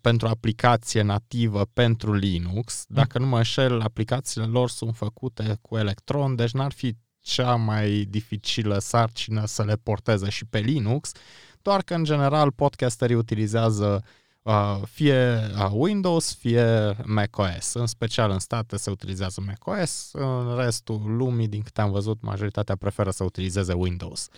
[0.00, 2.84] pentru aplicație nativă pentru Linux.
[2.88, 2.96] Mm.
[2.96, 8.06] Dacă nu mă înșel, aplicațiile lor sunt făcute cu Electron, deci n-ar fi cea mai
[8.08, 11.12] dificilă sarcină să le porteze și pe Linux,
[11.62, 14.23] doar că în general podcasterii utilizează Uh,
[14.84, 17.74] fie uh, Windows, fie macOS.
[17.74, 22.76] În special în state se utilizează macOS, în restul lumii, din câte am văzut, majoritatea
[22.76, 24.28] preferă să utilizeze Windows.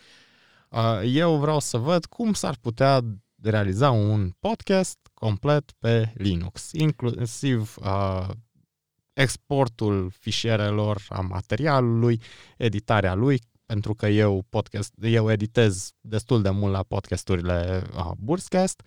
[0.68, 3.00] Uh, eu vreau să văd cum s-ar putea
[3.42, 8.28] realiza un podcast complet pe Linux, inclusiv uh,
[9.12, 12.20] exportul fișierelor a materialului,
[12.56, 18.82] editarea lui, pentru că eu podcast, eu editez destul de mult la podcasturile uh, Burscast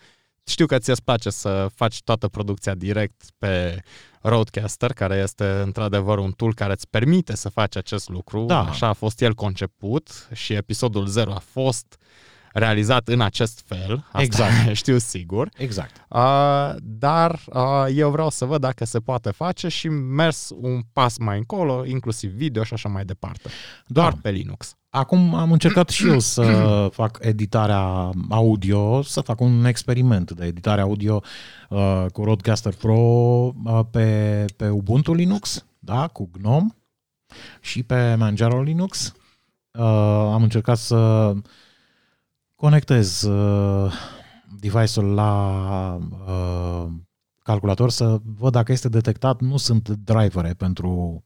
[0.49, 3.81] știu că ți-e place să faci toată producția direct pe
[4.21, 8.45] Roadcaster, care este într-adevăr un tool care îți permite să faci acest lucru.
[8.45, 8.59] Da.
[8.59, 11.97] Așa a fost el conceput și episodul 0 a fost
[12.53, 14.05] realizat în acest fel.
[14.07, 14.75] Asta Exact.
[14.81, 15.49] știu sigur.
[15.57, 16.05] Exact.
[16.09, 21.17] Uh, dar uh, eu vreau să văd dacă se poate face și mers un pas
[21.17, 23.49] mai încolo, inclusiv video și așa mai departe.
[23.87, 24.17] Doar Da.
[24.21, 24.73] pe Linux.
[24.89, 26.43] Acum am încercat și eu să
[27.01, 31.21] fac editarea audio, să fac un experiment de editare audio
[31.69, 36.75] uh, cu Rodecaster Pro uh, pe, pe Ubuntu Linux, da, cu GNOME
[37.61, 39.13] și pe Manjaro Linux.
[39.71, 39.83] Uh,
[40.33, 41.33] am încercat să
[42.59, 43.93] conectez uh,
[44.59, 46.87] device-ul la uh,
[47.43, 49.41] calculator să văd dacă este detectat.
[49.41, 51.23] Nu sunt drivere pentru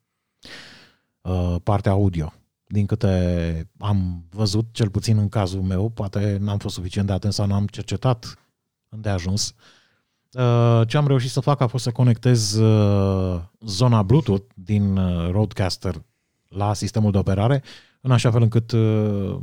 [1.21, 2.33] uh, partea audio
[2.65, 7.33] din câte am văzut, cel puțin în cazul meu, poate n-am fost suficient de atent
[7.33, 8.39] sau n-am cercetat
[8.89, 9.53] îndeajuns.
[10.31, 15.29] Uh, Ce am reușit să fac a fost să conectez uh, zona Bluetooth din uh,
[15.31, 16.05] Rodecaster
[16.47, 17.63] la sistemul de operare,
[18.01, 19.39] în așa fel încât uh,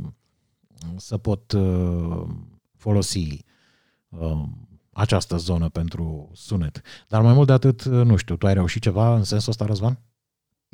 [0.95, 2.27] să pot uh,
[2.77, 3.45] folosi
[4.09, 4.43] uh,
[4.93, 6.81] această zonă pentru sunet.
[7.07, 9.65] Dar mai mult de atât, uh, nu știu, tu ai reușit ceva în sensul ăsta,
[9.65, 9.99] Răzvan?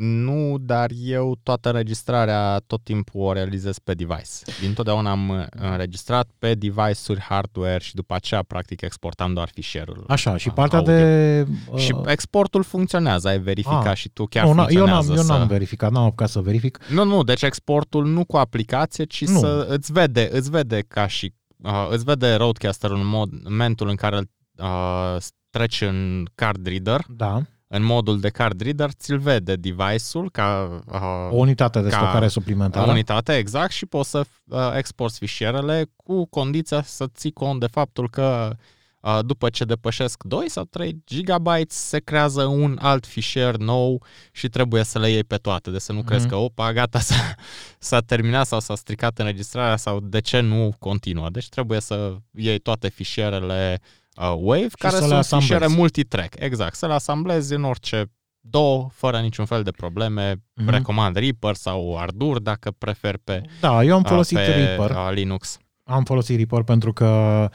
[0.01, 4.59] Nu, dar eu toată înregistrarea tot timpul o realizez pe device.
[4.61, 10.03] Din totdeauna am uh, înregistrat pe device-uri hardware și după aceea practic exportam doar fișierul.
[10.07, 10.93] Așa, și uh, partea audio.
[10.93, 11.45] de...
[11.71, 13.95] uh, Și exportul funcționează, ai verificat Ah.
[13.95, 15.13] și tu chiar nu, na- eu n-am, funcționează.
[15.15, 15.31] eu să...
[15.31, 16.79] n-am verificat, n-am apucat să verific.
[16.89, 19.39] Nu, nu, deci exportul nu cu aplicație, ci Nu.
[19.39, 21.33] să îți vede, îți vede ca și
[21.63, 24.29] uh, îți vede Roadcaster în mod, în momentul în care îl
[24.63, 25.17] uh,
[25.49, 31.29] treci în card reader, Da, în modul de card reader, ți-l vede device-ul ca uh,
[31.31, 32.85] o unitate de ca stocare suplimentară.
[32.91, 38.09] unitate, exact, și poți să uh, exporți fișierele cu condiția să ții cont de faptul
[38.09, 38.55] că
[39.01, 44.47] uh, după ce depășesc 2 sau 3 GB se creează un alt fișier nou și
[44.47, 45.71] trebuie să le iei pe toate.
[45.71, 46.07] Deci să nu Mhm.
[46.07, 47.35] crezi că, opa, gata, s-a,
[47.79, 51.29] s-a terminat sau s-a stricat înregistrarea sau de ce nu continuă.
[51.29, 53.87] Deci trebuie să iei toate fișierele uh,
[54.25, 55.51] WAVE, care să le sunt asamblezi.
[55.53, 56.35] fișiere multitrack.
[56.39, 60.43] Exact, să le asamblezi în orice două, fără niciun fel de probleme.
[60.53, 60.69] Mhm.
[60.69, 64.95] Recomand Reaper sau Ardour dacă preferi pe, Da, eu am a, folosit pe Reaper.
[64.95, 65.57] a, Linux.
[65.83, 67.49] Am folosit Reaper pentru că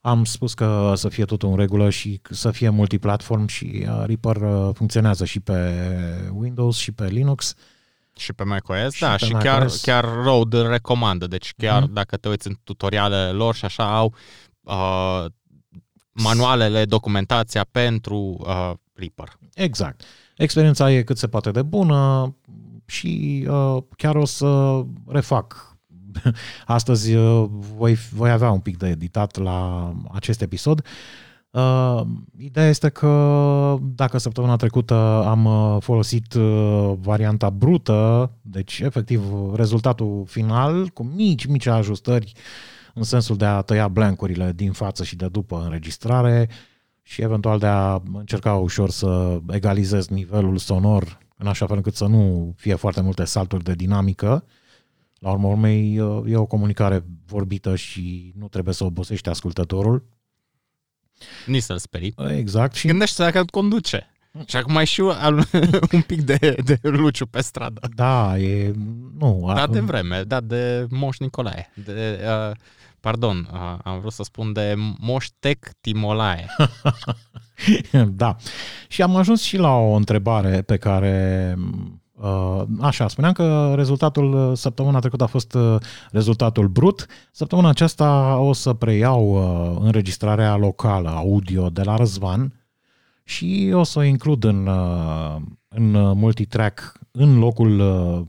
[0.00, 4.36] am spus că să fie totul în regulă și să fie multiplatform și uh, Reaper
[4.36, 5.74] uh, funcționează și pe
[6.32, 7.54] Windows și pe Linux.
[8.16, 9.80] Și pe macOS, Și da, pe și chiar, macOS.
[9.82, 11.26] chiar Rode îl recomandă.
[11.26, 11.92] Deci chiar Mhm.
[11.92, 14.14] dacă te uiți în tutorialele lor și așa au
[14.60, 15.24] uh,
[16.22, 19.38] manualele, documentația pentru uh, Reaper.
[19.54, 20.02] Exact.
[20.36, 22.34] Experiența e cât se poate de bună
[22.86, 25.76] și uh, chiar o să refac.
[26.66, 27.46] Astăzi uh,
[27.76, 30.84] voi, voi avea un pic de editat la acest episod.
[31.50, 32.00] Uh,
[32.38, 39.22] ideea este că dacă săptămâna trecută am uh, folosit uh, varianta brută, deci efectiv
[39.54, 42.32] rezultatul final cu mici, mici ajustări
[42.98, 46.48] în sensul de a tăia blancurile din față și de după înregistrare,
[47.02, 52.06] și eventual de a încerca ușor să egalizez nivelul sonor în așa fel încât să
[52.06, 54.44] nu fie foarte multe salturi de dinamică.
[55.18, 55.94] La urmă urmei,
[56.26, 60.04] e o comunicare vorbită și nu trebuie să obosești ascultătorul.
[61.46, 62.14] Nici să-l sperii.
[62.36, 62.74] Exact.
[62.74, 64.10] Și Și gândește dacă conduce.
[64.46, 65.48] Și acum ai și al-
[65.92, 67.88] un pic de, de luciu pe stradă.
[67.94, 68.72] da, e...
[69.18, 71.70] Nu, a- Da, de vreme, da, de Moș Nicolae.
[71.84, 72.20] De,
[72.50, 72.56] uh,
[73.06, 76.46] pardon, uh, am vrut să spun de Moș Tec Timolae.
[78.22, 78.36] da.
[78.88, 81.54] Și am ajuns și la o întrebare pe care
[82.12, 85.76] uh, așa, spuneam că rezultatul uh, săptămâna trecută a fost uh,
[86.10, 87.06] rezultatul brut.
[87.32, 92.52] Săptămâna aceasta o să preiau uh, înregistrarea locală audio de la Răzvan
[93.24, 95.36] și o să o includ în, uh,
[95.68, 98.20] în multitrack în locul uh,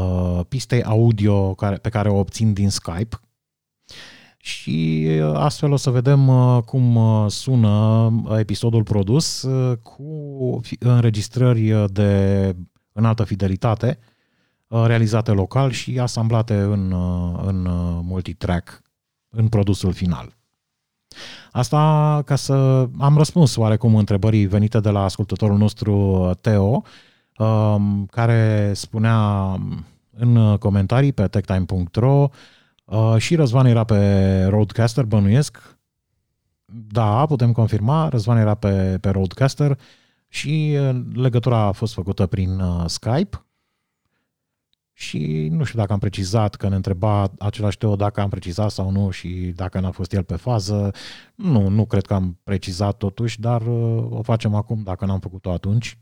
[0.00, 3.20] uh, pistei audio care, pe care o obțin din Skype
[4.48, 7.68] și uh, astfel o să vedem uh, cum uh, sună
[8.24, 12.54] uh, episodul produs uh, cu fi- înregistrări uh, de
[12.92, 13.98] înaltă fidelitate
[14.66, 18.82] uh, realizate local și asamblate în, uh, în uh, multitrack
[19.28, 20.36] în produsul final.
[21.52, 26.82] Asta ca să am răspuns oarecum întrebării venite de la ascultătorul nostru uh, Teo,
[27.38, 29.56] um, care spunea
[30.10, 32.28] în comentarii pe techtime.ro Uh,
[33.16, 35.78] și Răzvan era pe Roadcaster, bănuiesc.
[36.88, 39.78] Da, putem confirma, Răzvan era pe, pe Roadcaster
[40.28, 43.42] și uh, legătura a fost făcută prin uh, Skype
[44.92, 48.90] și nu știu dacă am precizat, că ne întreba același Teo dacă am precizat sau
[48.90, 50.90] nu și dacă n-a fost el pe fază.
[51.34, 55.52] Nu, nu cred că am precizat totuși, dar uh, o facem acum dacă n-am făcut-o
[55.52, 55.98] atunci.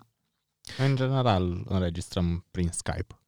[0.78, 3.18] În general, înregistrăm prin Skype.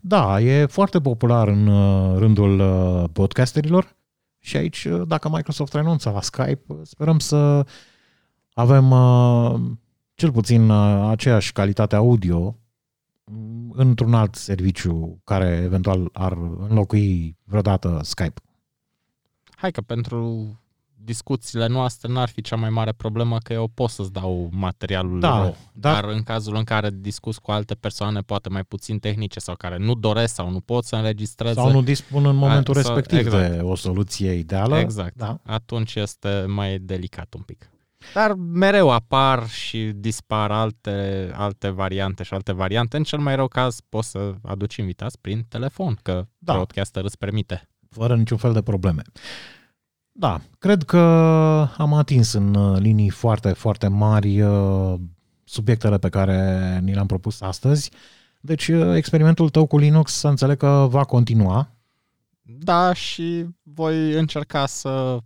[0.00, 3.96] Da, e foarte popular în uh, rândul uh, podcasterilor
[4.38, 7.66] și aici, dacă Microsoft renunță la Skype, sperăm să
[8.52, 8.94] avem
[10.14, 12.56] cel puțin aceeași calitate audio
[13.72, 16.32] într-un alt serviciu care eventual ar
[16.68, 18.40] înlocui vreodată Skype.
[19.50, 20.60] Hai că pentru
[21.04, 25.42] discuțiile noastre n-ar fi cea mai mare problemă că eu pot să-ți dau materialul da,
[25.42, 26.02] rău, dar...
[26.02, 29.76] dar în cazul în care discuți cu alte persoane poate mai puțin tehnice sau care
[29.76, 33.52] nu doresc sau nu pot să înregistreze sau nu dispun în momentul a, respectiv exact.
[33.52, 34.78] de o soluție ideală.
[34.78, 35.16] Exact.
[35.16, 35.38] Da.
[35.46, 37.70] Atunci este mai delicat un pic.
[38.14, 42.96] Dar mereu apar și dispar alte, alte variante și alte variante.
[42.96, 46.52] În cel mai rău caz poți să aduci invitați prin telefon, că Da.
[46.52, 47.68] broadcaster îți permite.
[47.90, 49.02] Fără niciun fel de probleme.
[50.20, 50.98] Da, cred că
[51.76, 54.94] am atins în uh, linii foarte, foarte mari uh,
[55.44, 57.90] subiectele pe care ni le-am propus astăzi.
[58.40, 61.68] Deci uh, experimentul tău cu Linux să înțeleg că va continua.
[62.42, 65.18] Da, și voi încerca să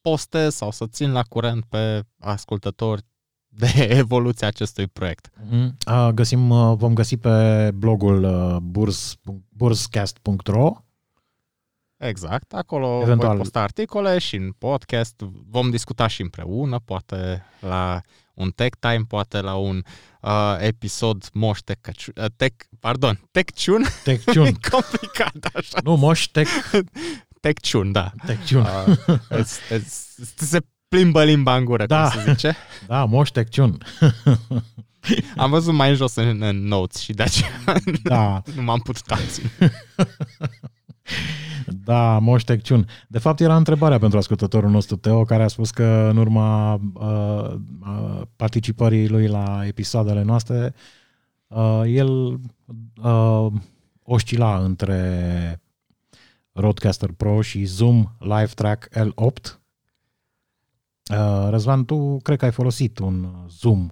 [0.00, 3.02] postez sau să țin la curent pe ascultători
[3.48, 5.30] de evoluția acestui proiect.
[5.50, 5.76] Mhm.
[5.84, 9.16] A, Găsim, uh, vom găsi pe blogul uh, burs,
[9.48, 10.72] burscast.ro
[12.00, 13.02] Exact, acolo Eventual.
[13.06, 13.28] Eventual.
[13.30, 15.14] voi posta articole și în podcast
[15.50, 18.00] vom discuta și împreună, poate la
[18.34, 19.82] un tech time, poate la un
[20.20, 24.44] uh, episod moș tech, uh, tech, pardon, tech-ciun, Tecciun.
[24.70, 26.46] complicat așa, nu, moș tec,
[27.42, 28.12] tech-ciun, da.
[28.26, 28.60] tecciun.
[28.86, 32.08] Uh, îți, îți, se plimbă limba în gură, Da.
[32.10, 32.56] cum se zice.
[32.86, 33.78] Da, moș tecciun.
[35.36, 37.50] Am văzut mai în jos în, în notes și de aceea
[38.02, 39.50] Da, nu m-am putut abține.
[41.84, 42.86] Da, moș tecciun.
[43.08, 47.54] De fapt, era întrebarea pentru ascultătorul nostru, Teo, care a spus că în urma uh,
[47.80, 50.74] uh, participării lui la episoadele noastre,
[51.46, 52.40] uh, el
[53.02, 53.46] uh,
[54.02, 55.60] oscila între
[56.52, 59.58] Roadcaster Pro și Zoom Live Track L8.
[61.10, 63.90] Uh, Răzvan, tu cred că ai folosit un Zoom.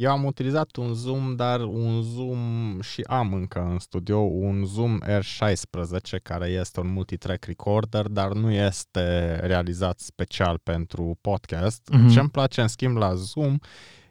[0.00, 4.98] Eu am utilizat un Zoom, dar un Zoom și am încă în studio un Zoom
[5.02, 11.88] R16 care este un multitrack recorder, dar nu este realizat special pentru podcast.
[11.92, 12.04] Mhm.
[12.04, 12.12] Mm-hmm.
[12.12, 13.58] Ce îmi place în schimb la Zoom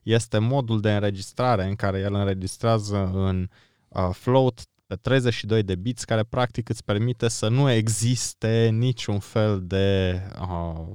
[0.04, 3.50] este modul de înregistrare în care el înregistrează în
[3.88, 9.62] uh, float pe 32 de bits care practic îți permite să nu existe niciun fel
[9.64, 10.86] de uh,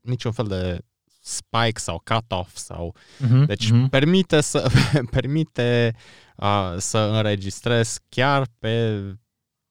[0.00, 0.84] niciun fel de
[1.26, 2.94] spike sau cut-off sau
[3.24, 3.88] Uh-huh, deci uh-huh.
[3.90, 4.70] permite să
[5.10, 5.94] permite
[6.36, 9.00] uh, să înregistrezi chiar pe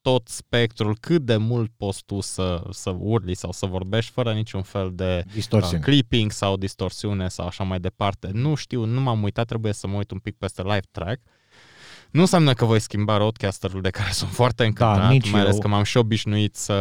[0.01, 4.61] tot spectrul cât de mult poți tu să, să urli sau să vorbești fără niciun
[4.61, 5.83] fel de uh, Distorsiune.
[5.83, 8.29] clipping sau distorsiune sau așa mai departe.
[8.33, 11.21] Nu știu, nu m-am uitat, trebuie să mă uit un pic peste live track.
[12.11, 15.53] Nu înseamnă că voi schimba roadcasterul de care sunt foarte încântat, Da, nici mai ales
[15.53, 15.59] eu.
[15.59, 16.73] că m-am și obișnuit să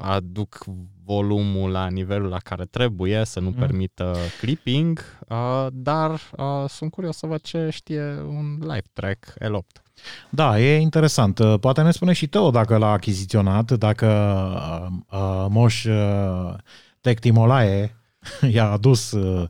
[0.00, 0.64] aduc
[1.08, 3.54] volumul la nivelul la care trebuie, să nu Mm.
[3.54, 9.82] permită clipping, uh, dar uh, sunt curios să văd ce știe un live track L8.
[10.30, 11.38] Da, e interesant.
[11.38, 14.06] Uh, Poate ne spune și Teo dacă l-a achiziționat, dacă
[14.54, 16.54] uh, uh, Moș uh,
[17.00, 17.96] Tech Timolae
[18.54, 19.48] i-a adus uh,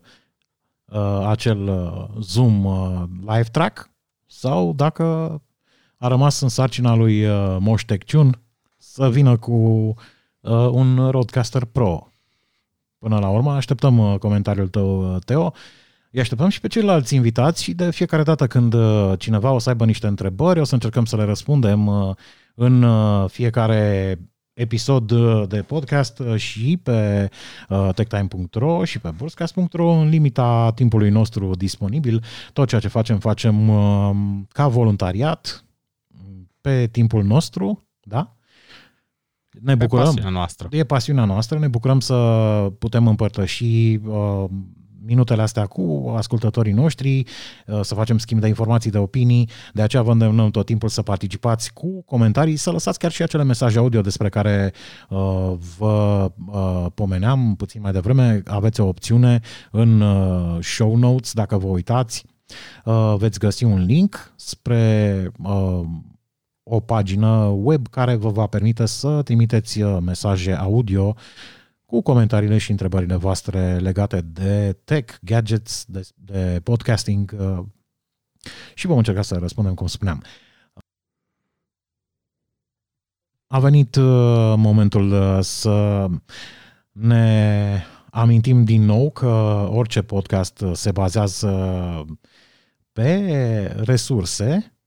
[0.85, 3.89] uh, acel uh, Zoom uh, Live Track
[4.25, 5.03] sau dacă
[5.97, 8.41] a rămas în sarcina lui uh, Moș Tecciun
[8.77, 9.95] să vină cu uh,
[10.53, 12.11] un Roadcaster Pro.
[12.99, 15.53] Până la urmă, așteptăm uh, comentariul tău, uh, Teo.
[16.11, 19.69] Îi așteptăm și pe ceilalți invitați și de fiecare dată când uh, cineva o să
[19.69, 22.15] aibă niște întrebări, o să încercăm să le răspundem uh,
[22.55, 24.17] în uh, fiecare
[24.53, 27.29] episod uh, de podcast uh, și pe
[27.69, 32.23] uh, techtime.ro și pe burscast.ro în limita timpului nostru disponibil.
[32.53, 34.15] Tot ceea ce facem, facem uh,
[34.51, 35.65] ca voluntariat
[36.61, 38.33] pe timpul nostru, da?
[39.61, 40.05] Ne Pe bucurăm.
[40.05, 40.67] pasiunea noastră.
[40.71, 42.15] E pasiunea noastră, ne bucurăm să
[42.79, 44.45] putem împărtăși uh,
[45.05, 47.23] minutele astea cu ascultătorii noștri,
[47.67, 51.01] uh, să facem schimb de informații, de opinii, de aceea vă îndemnăm tot timpul să
[51.01, 54.73] participați cu comentarii, să lăsați chiar și acele mesaje audio despre care
[55.09, 59.39] uh, vă uh, pomeneam puțin mai devreme, aveți o opțiune
[59.71, 62.25] în uh, show notes, dacă vă uitați,
[62.85, 65.81] uh, veți găsi un link spre uh,
[66.71, 71.15] o pagină web care vă va permite să trimiteți uh, mesaje audio
[71.85, 77.59] cu comentariile și întrebările voastre legate de tech, gadgets, de, de podcasting uh,
[78.73, 80.23] și vom încerca să răspundem cum spuneam.
[83.47, 86.07] A venit uh, momentul uh, să
[86.91, 89.27] ne amintim din nou că
[89.71, 92.05] orice podcast se bazează
[92.91, 94.78] pe resurse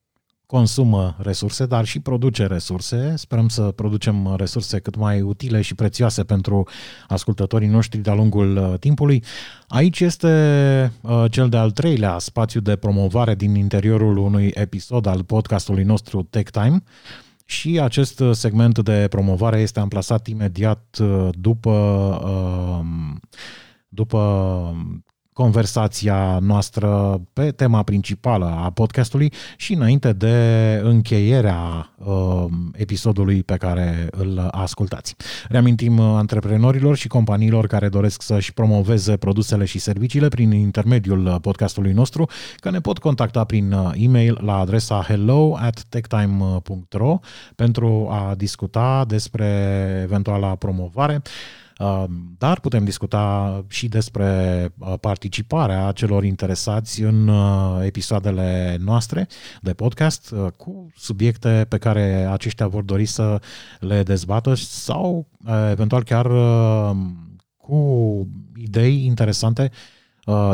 [0.52, 3.14] consumă resurse, dar și produce resurse.
[3.16, 6.68] Sperăm să producem resurse cât mai utile și prețioase pentru
[7.08, 9.24] ascultătorii noștri de-a lungul uh, timpului.
[9.68, 10.28] Aici este
[11.00, 16.50] uh, cel de-al treilea spațiu de promovare din interiorul unui episod al podcastului nostru Tech
[16.50, 16.82] Time.
[17.44, 21.72] Și acest segment de promovare este amplasat imediat uh, după,
[23.88, 24.18] după
[25.32, 34.08] conversația noastră pe tema principală a podcastului și înainte de încheierea uh, episodului pe care
[34.10, 35.16] îl ascultați.
[35.48, 41.92] Reamintim uh, antreprenorilor și companiilor care doresc să-și promoveze produsele și serviciile prin intermediul podcastului
[41.92, 47.18] nostru că ne pot contacta prin uh, e-mail la adresa hello at techtime.ro
[47.54, 49.46] pentru a discuta despre
[50.02, 51.14] eventuala promovare.
[51.14, 51.61] Um,
[52.38, 59.28] dar putem discuta și despre uh, participarea celor interesați în uh, episoadele noastre
[59.60, 63.40] de podcast uh, cu subiecte pe care aceștia vor dori să
[63.80, 65.26] le dezbată sau
[65.70, 66.26] eventual chiar
[67.56, 69.70] cu idei interesante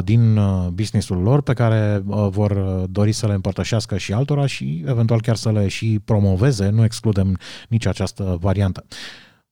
[0.05, 0.41] din
[0.73, 2.53] businessul lor pe care vor
[2.91, 7.39] dori să le împărtășească și altora și eventual chiar să le și promoveze, nu excludem
[7.69, 8.85] nici această variantă.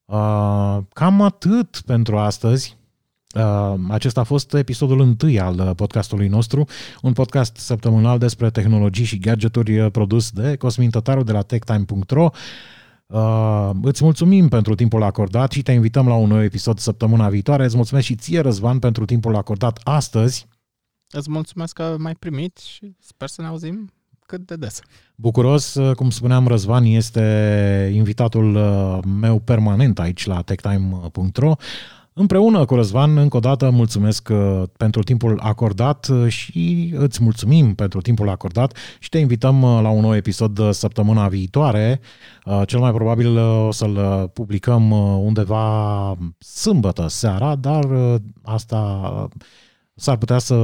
[0.06, 2.76] Uh, cam atât pentru astăzi.
[3.34, 6.66] Uh, acesta a fost episodul întâi al uh, podcastului nostru,
[7.02, 12.30] un podcast săptămânal despre tehnologii și gadgeturi uh, produs de Cosmin Tătaru de la techtime.ro.
[13.06, 17.64] Uh, îți mulțumim pentru timpul acordat și te invităm la un nou episod săptămâna viitoare.
[17.64, 20.46] Îți mulțumesc și ție, Răzvan, pentru timpul acordat astăzi.
[21.10, 23.90] Îți mulțumesc că m-ai primit și sper să ne auzim
[24.26, 24.80] cât de des.
[25.14, 31.54] Bucuros, uh, cum spuneam, Răzvan este invitatul uh, meu permanent aici la techtime.ro.
[32.12, 38.00] Împreună cu Răzvan, încă o dată, mulțumesc uh, pentru timpul acordat și îți mulțumim pentru
[38.00, 42.00] timpul acordat și te invităm la un nou episod săptămâna viitoare.
[42.66, 44.90] Cel mai probabil o să-l publicăm
[45.24, 47.86] undeva sâmbătă seara, dar
[48.42, 49.28] asta
[49.94, 50.56] s-ar putea să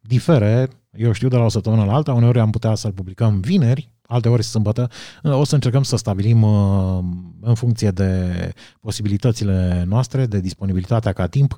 [0.00, 3.90] difere eu știu de la o săptămână la alta, uneori am putea să-l publicăm vineri,
[4.06, 4.90] alte ori sâmbătă.
[5.22, 6.98] O să încercăm să stabilim uh,
[7.40, 11.56] în funcție de posibilitățile noastre, de disponibilitatea ca timp,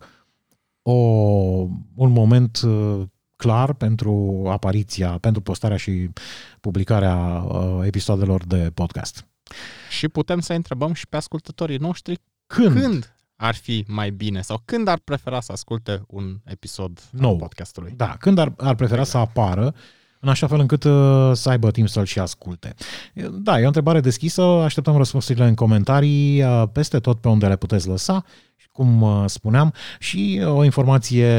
[0.83, 0.93] o,
[1.95, 3.03] un moment uh,
[3.37, 6.11] clar pentru apariția, pentru postarea și
[6.61, 9.27] publicarea uh, episoadelor de podcast.
[9.91, 14.63] Și putem să întrebăm și pe ascultătorii noștri când, când ar fi mai bine sau
[14.65, 17.93] când ar prefera să asculte un episod nou al podcastului?
[17.97, 19.09] Da, când ar, ar prefera exact.
[19.09, 19.75] să apară
[20.21, 22.75] în așa fel încât uh, să aibă timp să-l și asculte.
[23.31, 27.57] Da, e o întrebare deschisă, așteptăm răspunsurile în comentarii uh, peste tot pe unde le
[27.57, 28.25] puteți lăsa
[28.77, 31.31] cum uh, spuneam, și o informație,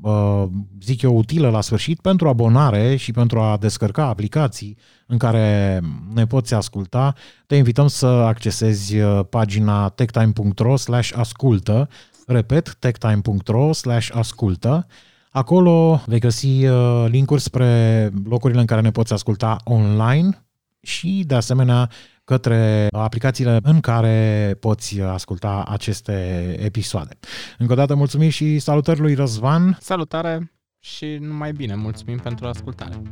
[0.00, 0.44] uh,
[0.82, 5.80] zic eu, utilă la sfârșit pentru abonare și pentru a descărca aplicații în care
[6.14, 7.14] ne poți asculta.
[7.46, 11.88] Te invităm să accesezi uh, pagina techtime.ro slash ascultă,
[12.26, 14.86] repet, techtime.ro slash ascultă.
[15.30, 16.64] Acolo vei găsi
[17.06, 20.46] linkuri spre locurile în care ne poți asculta online
[20.80, 21.90] și, de asemenea,
[22.28, 26.12] către aplicațiile în care poți asculta aceste
[26.58, 27.18] episoade.
[27.58, 29.78] Încă o dată mulțumim și salutări lui Răzvan.
[29.80, 33.02] Salutare și numai bine, mulțumim pentru ascultare.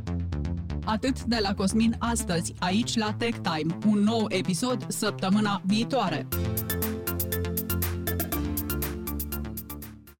[0.85, 6.27] Atât de la Cosmin astăzi, aici la Tech Time, un nou episod săptămâna viitoare.